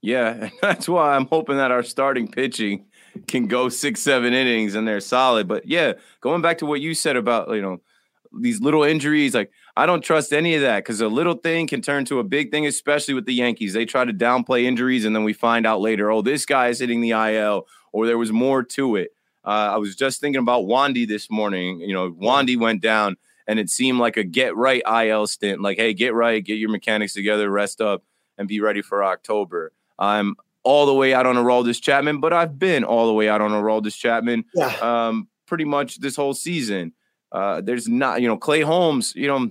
[0.00, 2.86] Yeah, that's why I'm hoping that our starting pitching
[3.26, 5.48] can go six, seven innings and they're solid.
[5.48, 7.82] But yeah, going back to what you said about, you know,
[8.32, 9.34] these little injuries.
[9.34, 12.24] Like I don't trust any of that because a little thing can turn to a
[12.24, 13.72] big thing, especially with the Yankees.
[13.72, 16.80] They try to downplay injuries, and then we find out later, oh, this guy is
[16.80, 19.10] hitting the IL, or there was more to it.
[19.44, 21.80] Uh, I was just thinking about Wandy this morning.
[21.80, 23.16] You know, Wandy went down,
[23.46, 25.60] and it seemed like a get right IL stint.
[25.60, 28.04] Like, hey, get right, get your mechanics together, rest up,
[28.36, 29.72] and be ready for October.
[29.98, 33.40] I'm all the way out on Aroldis Chapman, but I've been all the way out
[33.40, 34.76] on Aroldis Chapman yeah.
[34.80, 36.92] um, pretty much this whole season.
[37.32, 39.50] Uh, there's not, you know, Clay Holmes, you know,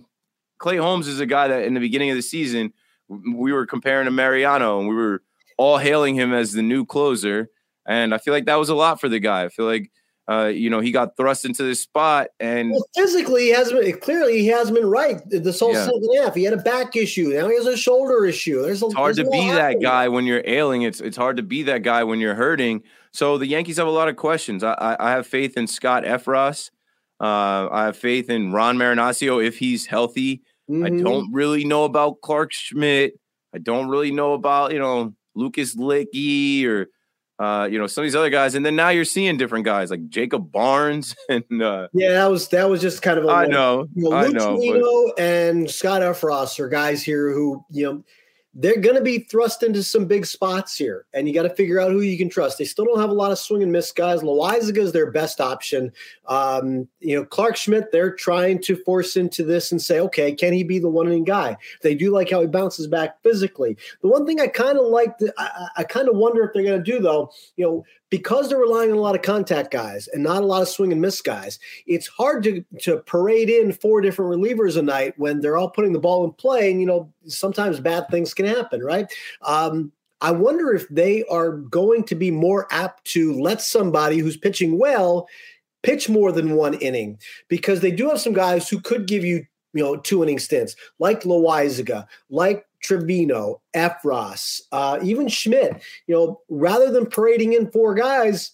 [0.58, 2.74] Clay Holmes is a guy that in the beginning of the season,
[3.08, 5.24] we were comparing to Mariano and we were
[5.58, 7.50] all hailing him as the new closer.
[7.88, 9.46] And I feel like that was a lot for the guy.
[9.46, 9.90] I feel like,
[10.30, 14.00] uh, you know, he got thrust into this spot and well, physically he hasn't been,
[14.00, 15.86] clearly he hasn't been right this whole yeah.
[15.86, 16.36] second half.
[16.36, 17.30] He had a back issue.
[17.30, 18.62] Now he has a shoulder issue.
[18.62, 20.84] There's a, it's hard to be that guy when you're ailing.
[20.84, 22.84] It's, it's hard to be that guy when you're hurting.
[23.12, 24.64] So the Yankees have a lot of questions.
[24.64, 26.70] I, I, I have faith in Scott Effross.
[27.22, 30.42] Uh, I have faith in Ron Marinaccio if he's healthy.
[30.70, 30.86] Mm-hmm.
[30.86, 33.20] I don't really know about Clarke Schmidt.
[33.54, 36.88] I don't really know about you know Lucas Luetge or
[37.40, 38.56] uh, you know some of these other guys.
[38.56, 42.48] And then now you're seeing different guys like Jacob Barnes and uh, yeah, that was
[42.50, 45.24] that was just kind of a I know, you know I know, but...
[45.24, 48.04] and Scott Effross are guys here who you know
[48.56, 51.80] they're going to be thrust into some big spots here, and you got to figure
[51.80, 52.58] out who you can trust.
[52.58, 54.22] They still don't have a lot of swing and miss guys.
[54.22, 55.92] Loaisiga is their best option.
[56.30, 60.54] Um, you know, Clarke Schmidt, they're trying to force into this and say, okay, can
[60.54, 61.58] he be the one in guy?
[61.82, 63.76] They do like how he bounces back physically.
[64.02, 66.84] The one thing I kind of like, I, I kind of wonder if they're going
[66.84, 70.24] to do though, you know, because they're relying on a lot of contact guys and
[70.24, 74.00] not a lot of swing and miss guys, it's hard to, to parade in four
[74.00, 76.70] different relievers a night when they're all putting the ball in play.
[76.70, 79.12] And, you know, sometimes bad things can happen, right?
[79.42, 84.38] Um, I wonder if they are going to be more apt to let somebody who's
[84.38, 85.28] pitching well
[85.84, 89.46] pitch more than one inning because they do have some guys who could give you,
[89.74, 95.82] you know, two inning stints, like Loaisiga, like Trevino, Effross, uh, even Schmidt.
[96.08, 98.52] You know, rather than parading in four guys,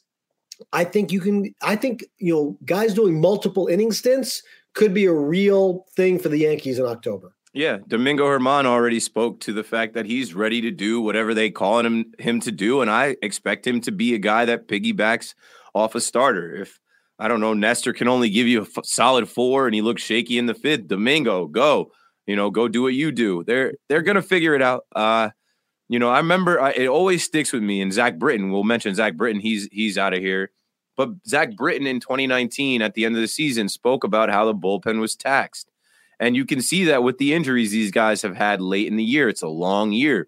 [0.73, 1.53] I think you can.
[1.61, 4.41] I think you know, guys doing multiple inning stints
[4.73, 7.33] could be a real thing for the Yankees in October.
[7.53, 11.49] Yeah, Domingo Germán already spoke to the fact that he's ready to do whatever they
[11.49, 15.35] call him him to do, and I expect him to be a guy that piggybacks
[15.73, 16.53] off a starter.
[16.53, 16.79] If
[17.17, 20.01] I don't know, Nestor can only give you a f- solid four, and he looks
[20.01, 20.87] shaky in the fifth.
[20.87, 21.91] Domingo, go,
[22.25, 23.43] you know, go do what you do.
[23.43, 24.85] They're they're gonna figure it out.
[24.95, 25.29] Uh,
[25.87, 27.81] you know, I remember I, it always sticks with me.
[27.81, 29.41] And Zach Britton, we'll mention Zach Britton.
[29.41, 30.51] He's he's out of here,
[30.97, 34.55] but Zach Britton in 2019 at the end of the season spoke about how the
[34.55, 35.69] bullpen was taxed
[36.19, 39.03] and you can see that with the injuries these guys have had late in the
[39.03, 39.27] year.
[39.29, 40.27] It's a long year.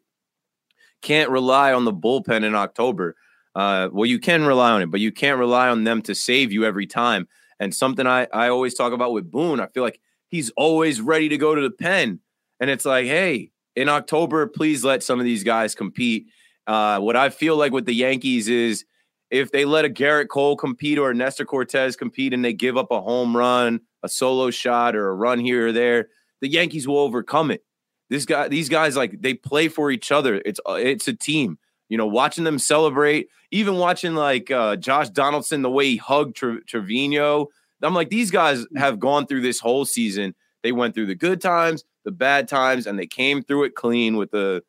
[1.02, 3.16] Can't rely on the bullpen in October.
[3.58, 6.52] Uh, well, you can rely on it, but you can't rely on them to save
[6.52, 7.28] you every time.
[7.60, 11.28] And something I, I always talk about with Boone, I feel like he's always ready
[11.30, 12.20] to go to the pen.
[12.60, 16.28] And it's like, hey, in October, please let some of these guys compete.
[16.68, 18.86] Uh, what I feel like with the Yankees is
[19.32, 22.78] if they let a Gerrit Cole compete or a Nestor Cortes compete and they give
[22.78, 26.10] up a home run a solo shot or a run here or there,
[26.42, 27.64] the Yankees will overcome it.
[28.12, 30.42] This guy, these guys, like they play for each other.
[30.46, 31.58] It's it's a team.
[31.90, 36.36] You know, watching them celebrate, even watching like uh, Josh Donaldson, the way he hugged
[36.36, 37.48] Tre- Trevino.
[37.82, 40.36] I'm like, these guys have gone through this whole season.
[40.64, 44.18] They went through the good times, the bad times, and they came through it clean
[44.18, 44.64] with the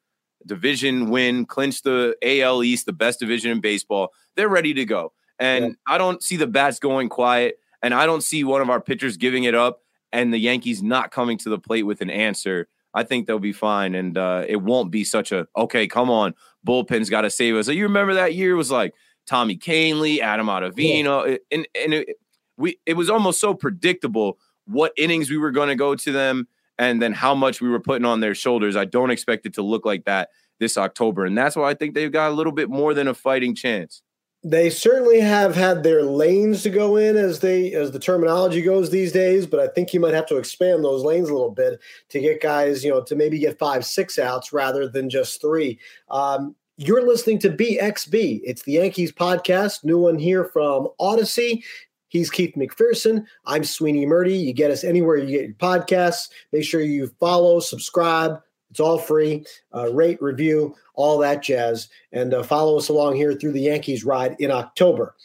[0.47, 4.13] division win, clinched the AL East, the best division in baseball.
[4.37, 5.13] They're ready to go.
[5.39, 5.71] And yeah.
[5.87, 7.59] I don't see the bats going quiet.
[7.83, 9.81] And I don't see one of our pitchers giving it up
[10.13, 12.69] and the Yankees not coming to the plate with an answer.
[12.95, 15.87] I think they'll be fine, and uh, it won't be such a okay.
[15.87, 16.35] Come on,
[16.67, 17.67] bullpen's got to save us.
[17.67, 18.95] So you remember that year was like
[19.27, 21.37] Tommy Kahnle, Adam Ottavino, yeah.
[21.51, 22.17] and and it,
[22.57, 26.49] we it was almost so predictable what innings we were going to go to them,
[26.79, 28.77] and then how much we were putting on their shoulders.
[28.77, 31.95] I don't expect it to look like that this October, and that's why I think
[31.95, 34.03] they've got a little bit more than a fighting chance
[34.45, 38.91] they certainly have had their lanes to go in as they as the terminology goes
[38.91, 41.81] these days but i think you might have to expand those lanes a little bit
[42.09, 45.79] to get guys you know to maybe get five six outs rather than just three
[46.11, 51.65] um, you're listening to bxb it's the yankees podcast new one here from odyssey
[52.11, 53.27] He's Keith McPherson.
[53.45, 54.43] I'm Sweeney Murti.
[54.43, 56.31] You get us anywhere you get your podcasts.
[56.53, 58.41] Make sure you follow, subscribe,
[58.79, 59.45] it's all free.
[59.75, 61.89] Uh, rate, review, all that jazz.
[62.13, 65.17] And uh, follow us along here through the Yankees ride in October.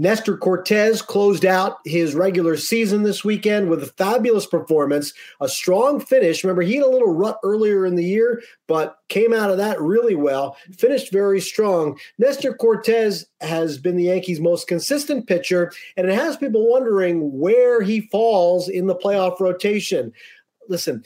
[0.00, 5.98] Nestor Cortes closed out his regular season this weekend with a fabulous performance, a strong
[5.98, 6.44] finish.
[6.44, 9.80] Remember, he had a little rut earlier in the year, but came out of that
[9.80, 11.98] really well, finished very strong.
[12.18, 17.80] Nestor Cortes has been the Yankees' most consistent pitcher, and it has people wondering where
[17.80, 20.12] he falls in the playoff rotation.
[20.68, 21.02] Listen,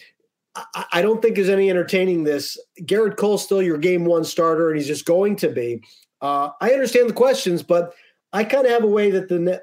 [0.55, 2.59] I, don't think there's any entertaining this.
[2.83, 5.83] Gerrit Cole's still your game one starter, and he's just going to be.
[6.21, 7.95] Uh, I understand the questions, but
[8.33, 9.63] I kind of have a way that the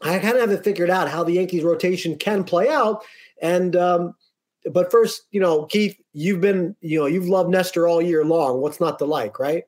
[0.00, 3.04] I kind of have it figured out how the Yankees rotation can play out.
[3.42, 4.14] And um,
[4.70, 8.60] but first, you know, Keith, you've been you know you've loved Nestor all year long.
[8.60, 9.64] What's not to like, right?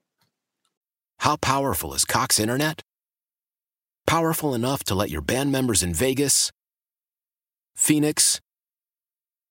[1.18, 2.82] How powerful is Cox Internet?
[4.06, 6.52] Powerful enough to let your band members in Vegas,
[7.74, 8.40] Phoenix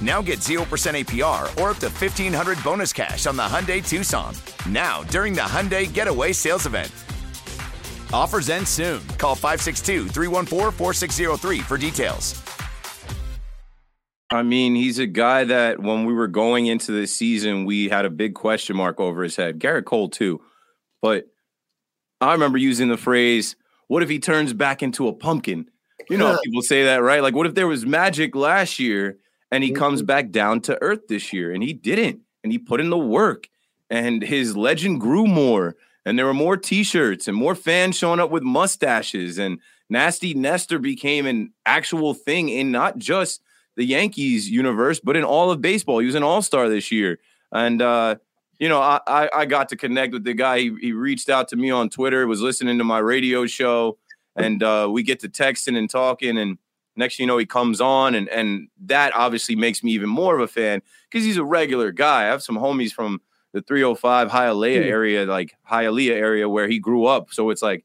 [0.00, 4.34] Now get 0% APR or up to 1500 bonus cash on the Hyundai Tucson.
[4.68, 6.90] Now, during the Hyundai Getaway Sales Event.
[8.12, 9.06] Offers end soon.
[9.18, 12.40] Call 562 314 4603 for details.
[14.30, 18.04] I mean, he's a guy that when we were going into the season, we had
[18.04, 19.60] a big question mark over his head.
[19.60, 20.40] Gerrit Cole, too.
[21.02, 21.26] But
[22.20, 23.54] I remember using the phrase,
[23.88, 25.66] what if he turns back into a pumpkin?
[26.08, 27.22] You know, people say that, right?
[27.22, 29.18] Like, what if there was magic last year
[29.54, 30.06] and he comes Mm-hmm.
[30.06, 31.52] back down to earth this year?
[31.52, 32.20] And he didn't.
[32.42, 33.48] And he put in the work
[33.88, 35.76] and his legend grew more.
[36.04, 39.38] And there were more t shirts and more fans showing up with mustaches.
[39.38, 43.40] And Nasty Nestor became an actual thing in not just
[43.76, 46.00] the Yankees universe, but in all of baseball.
[46.00, 47.18] He was an all star this year.
[47.52, 48.16] And, uh,
[48.58, 50.58] you know, I, I I got to connect with the guy.
[50.60, 53.98] He, he reached out to me on Twitter, was listening to my radio show,
[54.36, 56.38] and uh, we get to texting and talking.
[56.38, 56.58] And
[56.96, 60.34] next, thing you know, he comes on, and and that obviously makes me even more
[60.34, 62.22] of a fan because he's a regular guy.
[62.22, 63.20] I have some homies from
[63.52, 64.88] the 305 Hialeah hmm.
[64.88, 67.32] area, like Hialeah area, where he grew up.
[67.32, 67.84] So it's like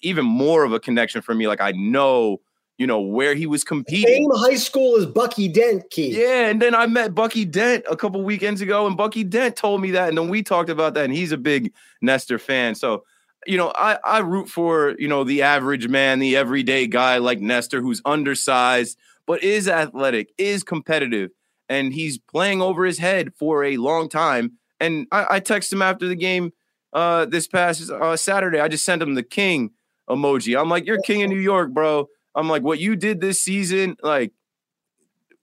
[0.00, 1.46] even more of a connection for me.
[1.46, 2.40] Like I know,
[2.78, 4.30] you know, where he was competing.
[4.30, 6.16] Same high school as Bucky Dent, Keith.
[6.16, 9.82] Yeah, and then I met Bucky Dent a couple weekends ago, and Bucky Dent told
[9.82, 12.74] me that, and then we talked about that, and he's a big Nestor fan.
[12.74, 13.04] So,
[13.46, 17.40] you know, I I root for you know the average man, the everyday guy like
[17.40, 18.98] Nestor, who's undersized
[19.30, 21.30] but is athletic, is competitive,
[21.68, 24.58] and he's playing over his head for a long time.
[24.80, 26.52] And I, I texted him after the game
[26.92, 28.58] uh, this past uh, Saturday.
[28.58, 29.70] I just sent him the king
[30.08, 30.60] emoji.
[30.60, 32.08] I'm like, you're king of New York, bro.
[32.34, 34.32] I'm like, what you did this season, like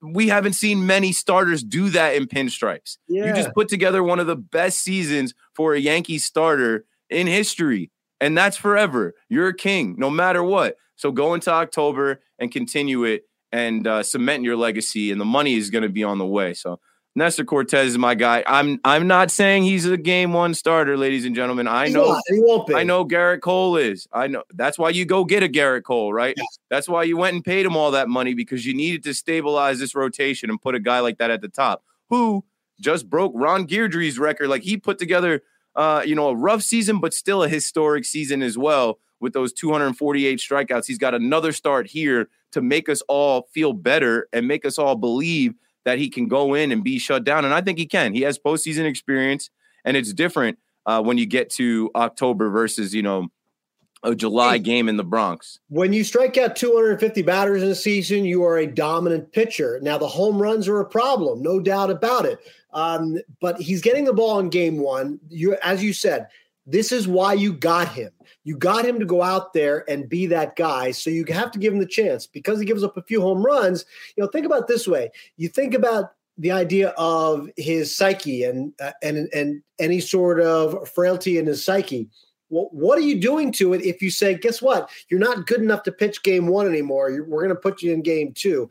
[0.01, 2.97] we haven't seen many starters do that in pinstripes.
[3.27, 7.91] You just put together one of the best seasons for a Yankee starter in history,
[8.19, 9.13] and that's forever.
[9.29, 10.75] You're a king, no matter what.
[10.95, 15.55] So go into October and continue it and uh, cement your legacy, and the money
[15.55, 16.53] is going to be on the way.
[16.53, 16.79] So
[17.17, 18.43] Nestor Cortes is my guy.
[18.45, 21.67] I'm I'm not saying he's a game one starter, ladies and gentlemen.
[21.67, 22.75] I know not, he won't be.
[22.75, 24.07] I know Gerrit Cole is.
[24.13, 26.37] I know that's why you go get a Gerrit Cole, right?
[26.69, 29.79] That's why you went and paid him all that money because you needed to stabilize
[29.79, 32.45] this rotation and put a guy like that at the top who
[32.79, 34.49] just broke Ron Guidry's record.
[34.49, 35.41] Like he put together
[35.77, 39.53] uh, you know, a rough season, but still a historic season as well with those
[39.53, 40.87] 248 strikeouts.
[40.87, 44.95] He's got another start here to make us all feel better and make us all
[44.95, 45.53] believe
[45.85, 47.45] that he can go in and be shut down.
[47.45, 48.13] And I think he can.
[48.13, 49.49] He has postseason experience,
[49.85, 53.27] and it's different uh, when you get to October versus, you know,
[54.07, 55.59] a July game in the Bronx.
[55.69, 59.79] When you strike out 250 batters in a season, you are a dominant pitcher.
[59.81, 62.39] Now, the home runs are a problem, no doubt about it.
[62.73, 65.19] Um, but he's getting the ball in game one.
[65.29, 66.27] You, as you said,
[66.65, 68.11] this is why you got him.
[68.43, 70.91] You got him to go out there and be that guy.
[70.91, 73.45] So you have to give him the chance because he gives up a few home
[73.45, 73.85] runs.
[74.15, 75.11] You know, think about it this way.
[75.37, 80.87] You think about the idea of his psyche and uh, and and any sort of
[80.89, 82.09] frailty in his psyche.
[82.49, 84.89] Well, what are you doing to it if you say, guess what?
[85.09, 87.11] You're not good enough to pitch game one anymore.
[87.27, 88.69] We're going to put you in game two.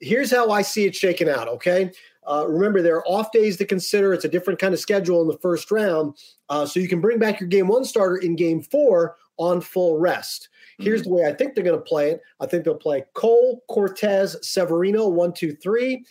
[0.00, 1.48] Here's how I see it shaking out.
[1.48, 1.90] Okay.
[2.26, 4.12] Uh, remember, there are off days to consider.
[4.12, 6.14] It's a different kind of schedule in the first round.
[6.48, 9.98] Uh, so you can bring back your game one starter in game four on full
[9.98, 10.48] rest.
[10.80, 12.22] Here's the way I think they're going to play it.
[12.38, 16.04] I think they'll play Cole, Cortes, Severino, one, two, three.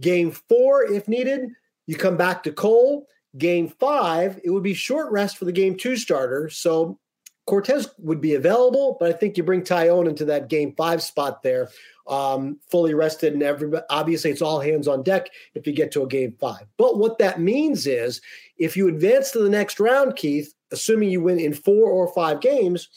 [0.00, 1.50] Game four, if needed,
[1.86, 3.06] you come back to Cole.
[3.38, 6.48] Game five, it would be short rest for the game two starter.
[6.48, 6.98] So
[7.46, 11.42] Cortes would be available, but I think you bring Taillon into that game five spot
[11.42, 11.70] there,
[12.06, 13.84] um, fully rested, and everybody.
[13.88, 16.66] Obviously, it's all hands on deck if you get to a game five.
[16.76, 18.20] But what that means is,
[18.58, 22.42] if you advance to the next round, Keith, assuming you win in four or five
[22.42, 22.90] games,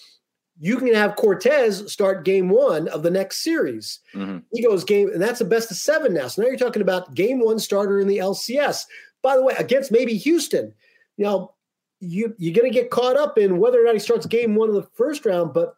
[0.59, 3.99] you can have Cortes start game one of the next series.
[4.13, 4.43] Mhm.
[4.51, 6.27] He goes game, and that's a best of seven now.
[6.27, 8.85] So now you're talking about game one starter in the LCS.
[9.21, 10.73] By the way, against maybe Houston.
[11.17, 11.53] You know,
[11.99, 14.69] you you're going to get caught up in whether or not he starts game one
[14.69, 15.75] of the first round, but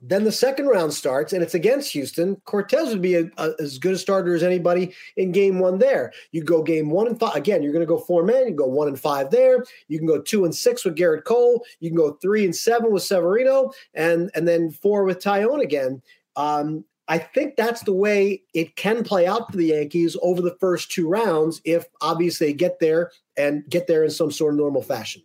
[0.00, 2.36] then the second round starts and it's against Houston.
[2.44, 6.12] Cortes would be a, a- as good a starter as anybody in game one there.
[6.30, 7.34] You go game one and five.
[7.34, 8.46] Again, you're going to go four men.
[8.46, 9.64] You go one and five there.
[9.88, 11.64] You can go two and six with Gerrit Cole.
[11.80, 16.00] You can go three and seven with Severino and, and then four with Taillon again.
[16.36, 20.56] Um, I think that's the way it can play out for the Yankees over the
[20.60, 24.58] first two rounds if obviously they get there and get there in some sort of
[24.58, 25.22] normal fashion.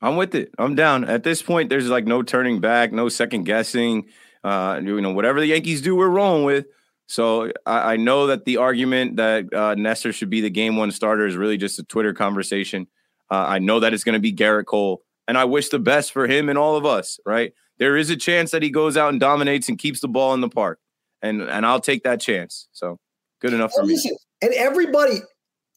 [0.00, 0.52] I'm with it.
[0.58, 1.04] I'm down.
[1.04, 4.06] At this point, there's like no turning back, no second guessing.
[4.44, 6.66] Uh, you know, whatever the Yankees do, we're rolling with.
[7.06, 10.92] So I, I know that the argument that uh, Nestor should be the game one
[10.92, 12.86] starter is really just a Twitter conversation.
[13.30, 16.12] Uh, I know that it's going to be Gerrit Cole, and I wish the best
[16.12, 17.18] for him and all of us.
[17.26, 17.52] Right?
[17.78, 20.40] There is a chance that he goes out and dominates and keeps the ball in
[20.40, 20.78] the park,
[21.22, 22.68] and and I'll take that chance.
[22.72, 22.98] So
[23.40, 23.98] good enough for me.
[24.40, 25.20] And everybody,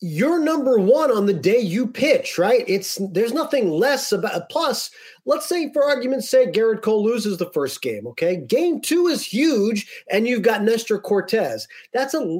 [0.03, 2.63] you're number one on the day you pitch, right?
[2.67, 4.49] It's there's nothing less about.
[4.49, 4.89] Plus,
[5.25, 8.07] let's say for argument's sake, Gerrit Cole loses the first game.
[8.07, 11.67] Okay, game two is huge, and you've got Nestor Cortes.
[11.93, 12.39] That's a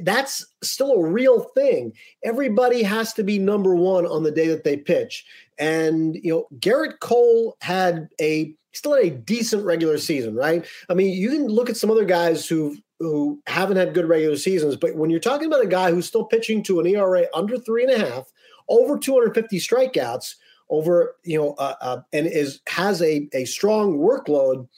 [0.00, 1.92] that's still a real thing.
[2.24, 5.26] Everybody has to be number one on the day that they pitch,
[5.58, 10.66] and you know Gerrit Cole had a still had a decent regular season, right?
[10.88, 14.36] I mean, you can look at some other guys who who haven't had good regular
[14.36, 17.56] seasons, but when you're talking about a guy who's still pitching to an ERA under
[17.56, 18.32] three and a half,
[18.68, 20.34] over 250 strikeouts,
[20.68, 24.68] over you know, uh, uh, and is has a a strong workload,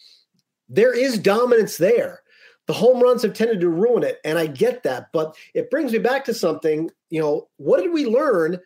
[0.69, 2.23] there is dominance there.
[2.67, 5.93] The home runs have tended to ruin it, and I get that, but it brings
[5.93, 6.91] me back to something.
[7.09, 8.61] You know, what did we learn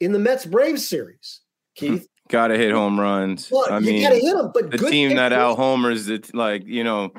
[0.00, 1.40] in the Mets Braves series,
[1.78, 1.86] hmm.
[1.86, 2.08] Keith?
[2.28, 3.50] Gotta hit home runs.
[3.50, 6.66] Well, I you mean, gotta hit them, but the team that out homers, it's like
[6.66, 7.10] you know,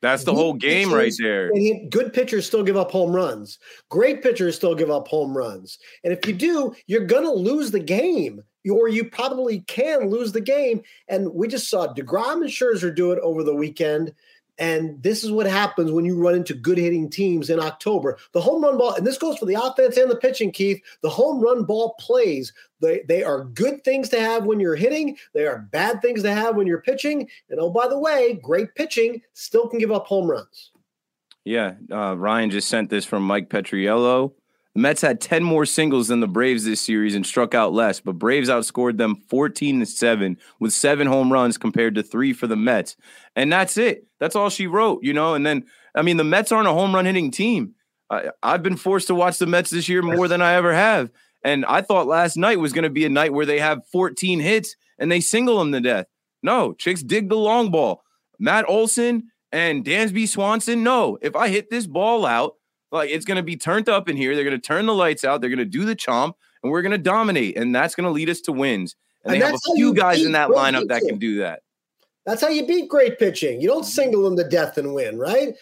[0.00, 1.50] that's the good whole game pitchers, right there.
[1.54, 3.58] He, good pitchers still give up home runs.
[3.90, 5.78] Great pitchers still give up home runs.
[6.04, 10.40] And if you do, you're gonna lose the game, or you probably can lose the
[10.40, 10.82] game.
[11.08, 14.14] And we just saw Degrom and Scherzer do it over the weekend.
[14.62, 18.16] And this is what happens when you run into good hitting teams in October.
[18.30, 20.80] The home run ball, and this goes for the offense and the pitching, Keith.
[21.02, 25.16] The home run ball plays, they, they are good things to have when you're hitting.
[25.34, 27.28] They are bad things to have when you're pitching.
[27.50, 30.70] And oh, by the way, great pitching still can give up home runs.
[31.44, 31.74] Yeah.
[31.90, 34.32] Uh, Ryan just sent this from Mike Petriello.
[34.74, 38.00] The Mets had 10 more singles than the Braves this series and struck out less,
[38.00, 42.46] but Braves outscored them 14 to 7 with seven home runs compared to three for
[42.46, 42.96] the Mets.
[43.36, 44.06] And that's it.
[44.18, 45.34] That's all she wrote, you know.
[45.34, 45.64] And then,
[45.94, 47.74] I mean, the Mets aren't a home run hitting team.
[48.08, 51.10] I, I've been forced to watch the Mets this year more than I ever have.
[51.44, 54.40] And I thought last night was going to be a night where they have 14
[54.40, 56.06] hits and they single them to death.
[56.42, 58.02] No, chicks dig the long ball.
[58.38, 61.18] Matt Olson and Dansby Swanson, no.
[61.20, 62.54] If I hit this ball out,
[62.92, 64.34] like it's going to be turned up in here.
[64.34, 65.40] They're going to turn the lights out.
[65.40, 67.56] They're going to do the chomp, and we're going to dominate.
[67.56, 68.94] And that's going to lead us to wins.
[69.24, 70.88] And, and they have a few guys in that lineup pitching.
[70.88, 71.62] that can do that.
[72.26, 73.60] That's how you beat great pitching.
[73.60, 73.88] You don't mm-hmm.
[73.88, 75.54] single them to death and win, right?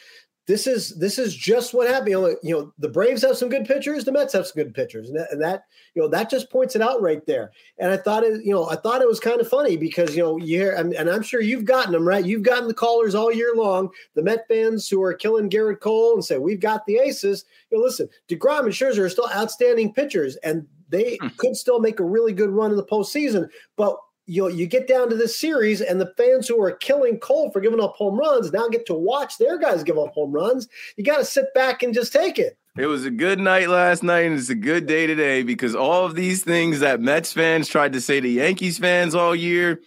[0.50, 2.08] This is this is just what happened.
[2.08, 4.74] You know, you know, the Braves have some good pitchers, the Mets have some good
[4.74, 7.52] pitchers, and that, and that, you know that just points it out right there.
[7.78, 10.24] And I thought it, you know, I thought it was kind of funny because you
[10.24, 12.24] know you hear, and, and I'm sure you've gotten them right.
[12.24, 16.14] You've gotten the callers all year long, the Met fans who are killing Gerrit Cole
[16.14, 17.44] and say we've got the aces.
[17.70, 21.28] You know, listen, Degrom and Scherzer are still outstanding pitchers, and they hmm.
[21.36, 23.96] could still make a really good run in the postseason, but
[24.30, 27.60] you you get down to this series, and the fans who are killing Cole for
[27.60, 30.68] giving up home runs now get to watch their guys give up home runs.
[30.96, 32.56] You got to sit back and just take it.
[32.78, 36.06] It was a good night last night, and it's a good day today because all
[36.06, 39.80] of these things that Mets fans tried to say to Yankees fans all year,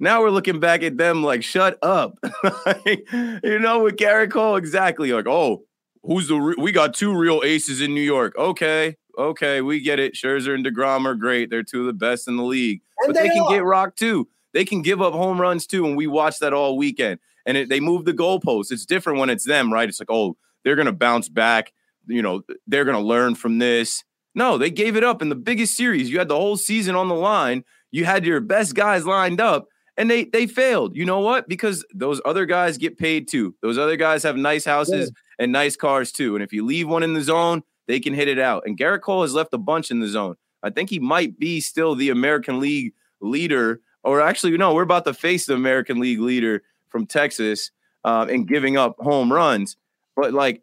[0.00, 2.18] now we're looking back at them like, shut up.
[2.86, 5.12] you know, with Gerrit Cole, exactly.
[5.12, 5.64] Like, oh,
[6.02, 8.34] who's the, re- we got two real aces in New York.
[8.36, 10.14] Okay okay, we get it.
[10.14, 11.50] Scherzer and DeGrom are great.
[11.50, 12.82] They're two of the best in the league.
[13.00, 14.28] And but they, they can get rocked too.
[14.52, 15.86] They can give up home runs too.
[15.86, 17.20] And we watched that all weekend.
[17.46, 18.70] And it, they move the goalposts.
[18.70, 19.88] It's different when it's them, right?
[19.88, 21.72] It's like, oh, they're going to bounce back.
[22.06, 24.04] You know, they're going to learn from this.
[24.34, 26.10] No, they gave it up in the biggest series.
[26.10, 27.64] You had the whole season on the line.
[27.90, 30.96] You had your best guys lined up and they they failed.
[30.96, 31.48] You know what?
[31.48, 33.54] Because those other guys get paid too.
[33.60, 35.12] Those other guys have nice houses.
[35.42, 36.36] And nice cars too.
[36.36, 38.62] And if you leave one in the zone, they can hit it out.
[38.64, 40.36] And Gerrit Cole has left a bunch in the zone.
[40.62, 45.04] I think he might be still the American League leader, or actually, no, we're about
[45.06, 47.72] to face the American League leader from Texas
[48.04, 49.76] uh, and giving up home runs.
[50.14, 50.62] But like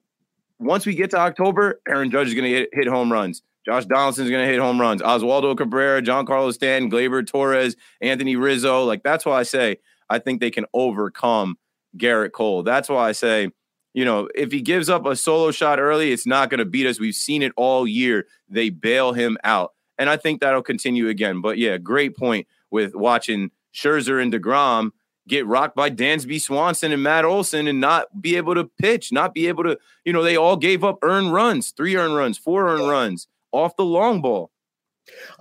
[0.60, 3.44] once we get to October, Aaron Judge is going to hit, home runs.
[3.66, 5.02] Josh Donaldson is going to hit home runs.
[5.02, 8.86] Oswaldo Cabrera, Giancarlo Stanton, Gleyber Torres, Anthony Rizzo.
[8.86, 11.58] Like that's why I say I think they can overcome
[11.98, 12.64] Gerrit Cole.
[12.64, 13.52] That's why I say
[13.94, 16.88] you know, if he gives up a solo shot early, it's not going to beat
[16.88, 17.00] us.
[17.00, 18.28] We've seen it all year.
[18.48, 19.74] They bail him out.
[19.98, 21.42] And I think that'll continue again.
[21.42, 24.92] But yeah, great point with watching Scherzer and DeGrom
[25.28, 29.34] get rocked by Dansby Swanson and Matt Olson and not be able to pitch, not
[29.34, 32.70] be able to, you know, they all gave up earned runs, three earned runs, four
[32.70, 34.52] earned runs off the long ball.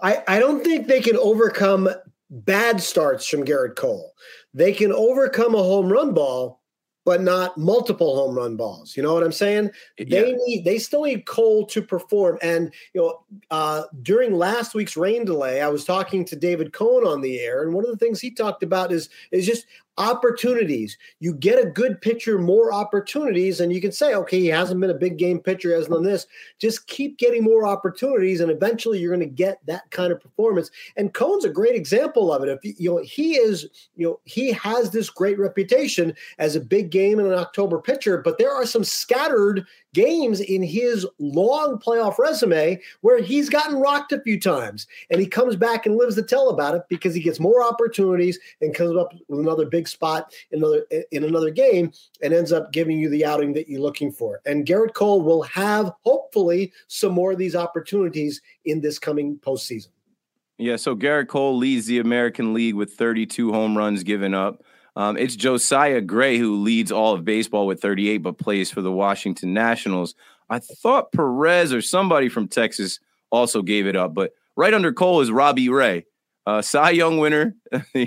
[0.02, 1.88] I, I don't think they can overcome
[2.30, 4.12] bad starts from Gerrit Cole.
[4.54, 6.60] They can overcome a home run ball
[7.04, 8.96] but not multiple home run balls.
[8.96, 9.70] You know what I'm saying?
[9.96, 12.38] They need they still need Cole to perform.
[12.42, 17.06] And you know, uh, during last week's rain delay, I was talking to David Cone
[17.06, 19.66] on the air, and one of the things he talked about is is just
[19.98, 20.96] opportunities.
[21.20, 24.90] You get a good pitcher more opportunities, and you can say, okay, he hasn't been
[24.90, 26.26] a big game pitcher, hasn't done this.
[26.58, 30.70] Just keep getting more opportunities, and eventually you're going to get that kind of performance.
[30.96, 32.48] And Cone's a great example of it.
[32.48, 36.90] If you know he is, you know, he has this great reputation as a big
[36.90, 42.18] game and an October pitcher, but there are some scattered games in his long playoff
[42.18, 46.22] resume where he's gotten rocked a few times, and he comes back and lives to
[46.22, 50.32] tell about it because he gets more opportunities and comes up with another big spot
[50.50, 54.12] in another in another game and ends up giving you the outing that you're looking
[54.12, 54.40] for.
[54.46, 59.88] And Gerrit Cole will have hopefully some more of these opportunities in this coming postseason.
[60.58, 64.64] Yeah, so Gerrit Cole leads the American League with 32 home runs given up.
[64.98, 68.92] Um, it's Josiah Gray who leads all of baseball with 38, but plays for the
[68.92, 70.14] Washington Nationals.
[70.50, 75.20] I thought Perez or somebody from Texas also gave it up, but right under Cole
[75.20, 76.04] is Robbie Ray
[76.48, 77.54] uh, Cy Young winner.
[77.92, 78.06] he,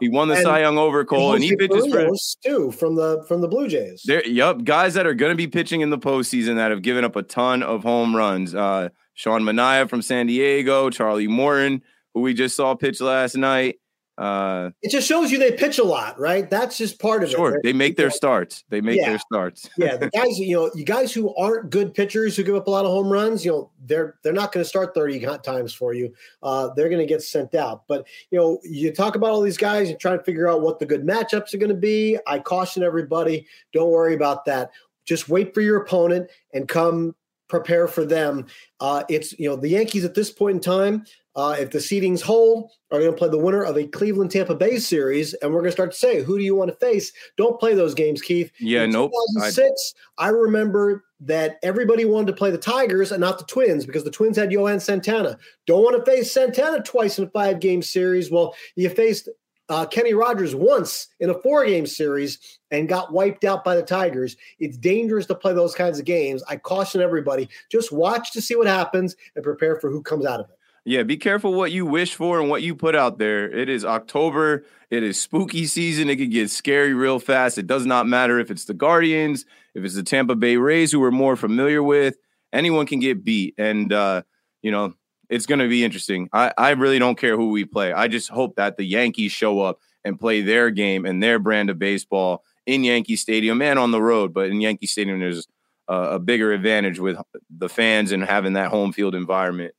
[0.00, 2.08] he won the and Cy Young over Cole, and he pitches for
[2.42, 4.02] too from the from the Blue Jays.
[4.06, 7.04] There, yep, guys that are going to be pitching in the postseason that have given
[7.04, 8.54] up a ton of home runs.
[8.54, 11.82] Uh, Sean Manaea from San Diego, Charlie Morton,
[12.14, 13.80] who we just saw pitch last night.
[14.16, 16.48] Uh, it just shows you they pitch a lot, right?
[16.48, 17.52] That's just part of sure, it.
[17.52, 18.62] Sure, they make their starts.
[18.68, 19.10] They make yeah.
[19.10, 19.68] their starts.
[19.76, 22.70] yeah, the guys, you know, you guys who aren't good pitchers who give up a
[22.70, 25.94] lot of home runs, you know, they're they're not going to start thirty times for
[25.94, 26.12] you.
[26.42, 27.82] Uh, they're going to get sent out.
[27.88, 30.78] But you know, you talk about all these guys, and try to figure out what
[30.78, 32.16] the good matchups are going to be.
[32.26, 34.70] I caution everybody, don't worry about that.
[35.04, 37.14] Just wait for your opponent and come
[37.48, 38.46] prepare for them.
[38.80, 41.04] Uh, it's you know the Yankees at this point in time.
[41.36, 44.54] Uh, if the seedings hold, are going to play the winner of a Cleveland Tampa
[44.54, 47.12] Bay series, and we're going to start to say, who do you want to face?
[47.36, 48.52] Don't play those games, Keith.
[48.60, 49.10] Yeah, In nope.
[49.36, 53.84] 2006, I, I remember that everybody wanted to play the Tigers and not the Twins
[53.86, 55.38] because the Twins had Johan Santana.
[55.66, 58.30] Don't want to face Santana twice in a five game series.
[58.30, 59.28] Well, you faced
[59.68, 63.82] uh, Kenny Rogers once in a four game series and got wiped out by the
[63.82, 64.36] Tigers.
[64.58, 66.42] It's dangerous to play those kinds of games.
[66.48, 70.40] I caution everybody just watch to see what happens and prepare for who comes out
[70.40, 70.56] of it.
[70.86, 73.50] Yeah, be careful what you wish for and what you put out there.
[73.50, 74.66] It is October.
[74.90, 76.10] It is spooky season.
[76.10, 77.56] It could get scary real fast.
[77.56, 81.00] It does not matter if it's the Guardians, if it's the Tampa Bay Rays, who
[81.00, 82.16] we're more familiar with.
[82.52, 83.54] Anyone can get beat.
[83.56, 84.22] And, uh,
[84.60, 84.92] you know,
[85.30, 86.28] it's going to be interesting.
[86.34, 87.90] I, I really don't care who we play.
[87.90, 91.70] I just hope that the Yankees show up and play their game and their brand
[91.70, 94.34] of baseball in Yankee Stadium and on the road.
[94.34, 95.48] But in Yankee Stadium, there's
[95.88, 97.16] a, a bigger advantage with
[97.48, 99.74] the fans and having that home field environment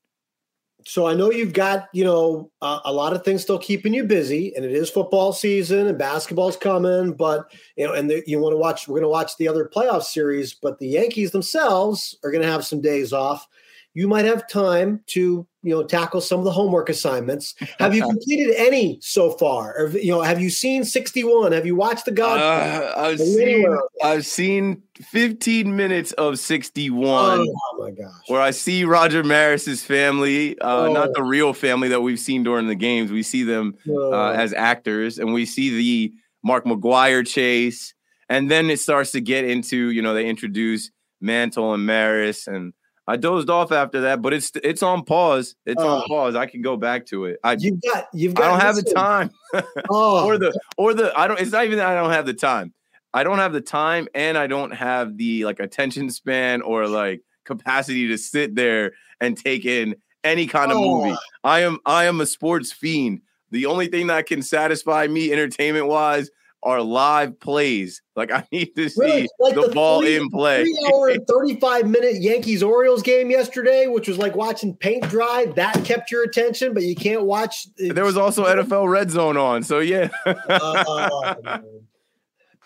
[0.87, 4.03] so I know you've got you know uh, a lot of things still keeping you
[4.03, 7.13] busy, and it is football season and basketball's coming.
[7.13, 8.87] But you know, and the, you want to watch.
[8.87, 12.51] We're going to watch the other playoff series, but the Yankees themselves are going to
[12.51, 13.47] have some days off
[13.95, 17.55] you might have time to you know tackle some of the homework assignments.
[17.79, 19.73] Have you completed any so far?
[19.77, 21.53] Or you know, have you seen 61?
[21.53, 22.39] Have you watched the God?
[22.39, 27.39] Uh, I've seen I've seen 15 minutes of 61.
[27.39, 28.11] Oh, my gosh.
[28.27, 30.93] Where I see Roger Maris's family, uh, oh.
[30.93, 33.11] not the real family that we've seen during the games.
[33.11, 34.29] We see them uh, oh.
[34.33, 37.93] as actors, and we see the Mark McGwire chase,
[38.27, 40.91] and then it starts to get into you know they introduce
[41.21, 42.73] Mantle and Maris and
[43.07, 45.55] I dozed off after that, but it's it's on pause.
[45.65, 46.07] It's uh, on oh.
[46.07, 46.35] pause.
[46.35, 47.39] I can go back to it.
[47.43, 48.45] I you've got you've got.
[48.45, 49.31] I don't have the time.
[49.89, 50.25] oh.
[50.25, 51.39] or the or the I don't.
[51.39, 52.73] It's not even that I don't have the time.
[53.13, 57.21] I don't have the time, and I don't have the like attention span or like
[57.43, 61.03] capacity to sit there and take in any kind of oh.
[61.03, 61.17] movie.
[61.43, 63.21] I am I am a sports fiend.
[63.51, 66.31] The only thing that can satisfy me entertainment wise
[66.65, 68.01] are live plays.
[68.15, 69.29] Like I need to see really?
[69.39, 70.63] like the, the, ball three, in play.
[70.63, 75.45] Three hour and 35 minute Yankees Orioles game yesterday, which was like watching paint dry.
[75.55, 77.67] That kept your attention, but you can't watch.
[77.77, 79.63] There was also NFL Red Zone on.
[79.63, 80.09] So yeah.
[80.25, 81.61] oh,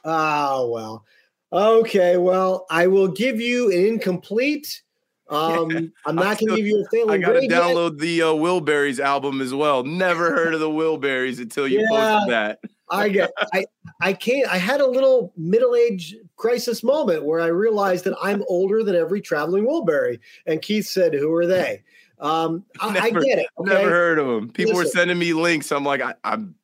[0.06, 1.06] oh, well.
[1.52, 2.18] Okay.
[2.18, 4.82] Well, I will give you an incomplete.
[5.30, 7.24] Um, I'm not going to give you a failing.
[7.24, 8.00] I got to download yet.
[8.00, 9.84] the uh, Wilburys album as well.
[9.84, 11.88] Never heard of the Wilburys until you yeah.
[11.90, 12.60] posted that.
[12.92, 13.66] I get I
[14.02, 18.84] I can't I had a little middle-age crisis moment where I realized that I'm older
[18.84, 20.20] than every traveling Wilbury.
[20.46, 21.84] And Keith said, Who are they?
[22.20, 23.48] Um, I, never, I get it.
[23.58, 23.74] Okay?
[23.74, 24.50] Never heard of them.
[24.50, 25.72] People Listen, were sending me links.
[25.72, 26.56] I'm like, I, am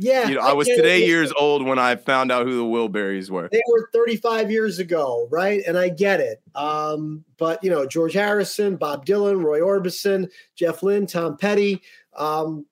[0.00, 0.28] yeah.
[0.28, 3.28] You know, I, I was today years old when I found out who the Wilburys
[3.28, 3.50] were.
[3.52, 5.62] They were 35 years ago, right?
[5.66, 6.40] And I get it.
[6.54, 11.82] Um, but you know, George Harrison, Bob Dylan, Roy Orbison, Jeff Lynne, Tom Petty.
[12.16, 12.64] Um,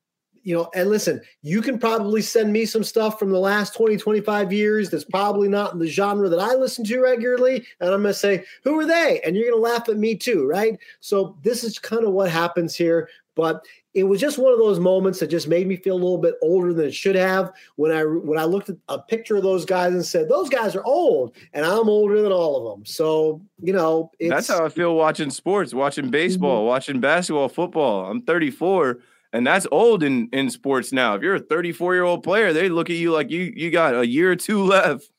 [0.48, 3.98] you know, and listen, you can probably send me some stuff from the last 20,
[3.98, 7.66] 25 years that's probably not in the genre that I listen to regularly.
[7.80, 9.20] And I'm going to say, who are they?
[9.26, 10.78] And you're going to laugh at me too, right?
[11.00, 13.10] So this is kind of what happens here.
[13.34, 16.16] But it was just one of those moments that just made me feel a little
[16.16, 19.42] bit older than it should have when I when I looked at a picture of
[19.42, 22.86] those guys and said those guys are old and I'm older than all of them.
[22.86, 26.68] So you know that's how I feel watching sports, watching baseball, mm-hmm.
[26.68, 28.10] watching basketball, football.
[28.10, 28.98] I'm 34
[29.32, 31.14] and that's old in in sports now.
[31.14, 33.94] If you're a 34 year old player, they look at you like you you got
[33.94, 35.10] a year or two left.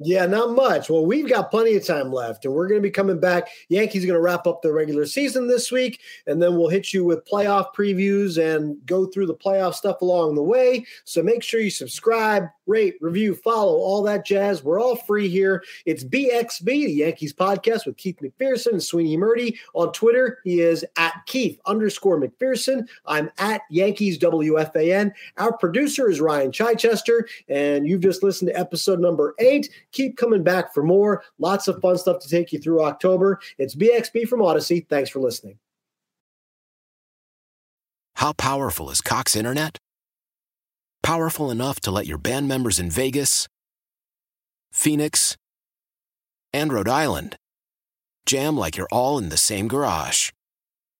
[0.00, 0.88] Yeah, not much.
[0.88, 3.48] Well, we've got plenty of time left, and we're going to be coming back.
[3.68, 7.04] Yankees going to wrap up the regular season this week, and then we'll hit you
[7.04, 10.86] with playoff previews and go through the playoff stuff along the way.
[11.04, 14.62] So make sure you subscribe, rate, review, follow, all that jazz.
[14.62, 15.64] We're all free here.
[15.84, 19.56] It's BXB, the Yankees podcast with Keith McPherson and Sweeney Murti.
[19.74, 22.86] On Twitter, he is at Keith underscore McPherson.
[23.06, 25.12] I'm at Yankees WFAN.
[25.38, 29.70] Our producer is Ryan Chichester, and you've just listened to episode number eight.
[29.92, 31.22] Keep coming back for more.
[31.38, 33.40] Lots of fun stuff to take you through October.
[33.58, 34.86] It's BXB from Odyssey.
[34.88, 35.58] Thanks for listening.
[38.16, 39.78] How powerful is Cox Internet?
[41.02, 43.46] Powerful enough to let your band members in Vegas,
[44.72, 45.36] Phoenix,
[46.52, 47.36] and Rhode Island
[48.26, 50.30] jam like you're all in the same garage.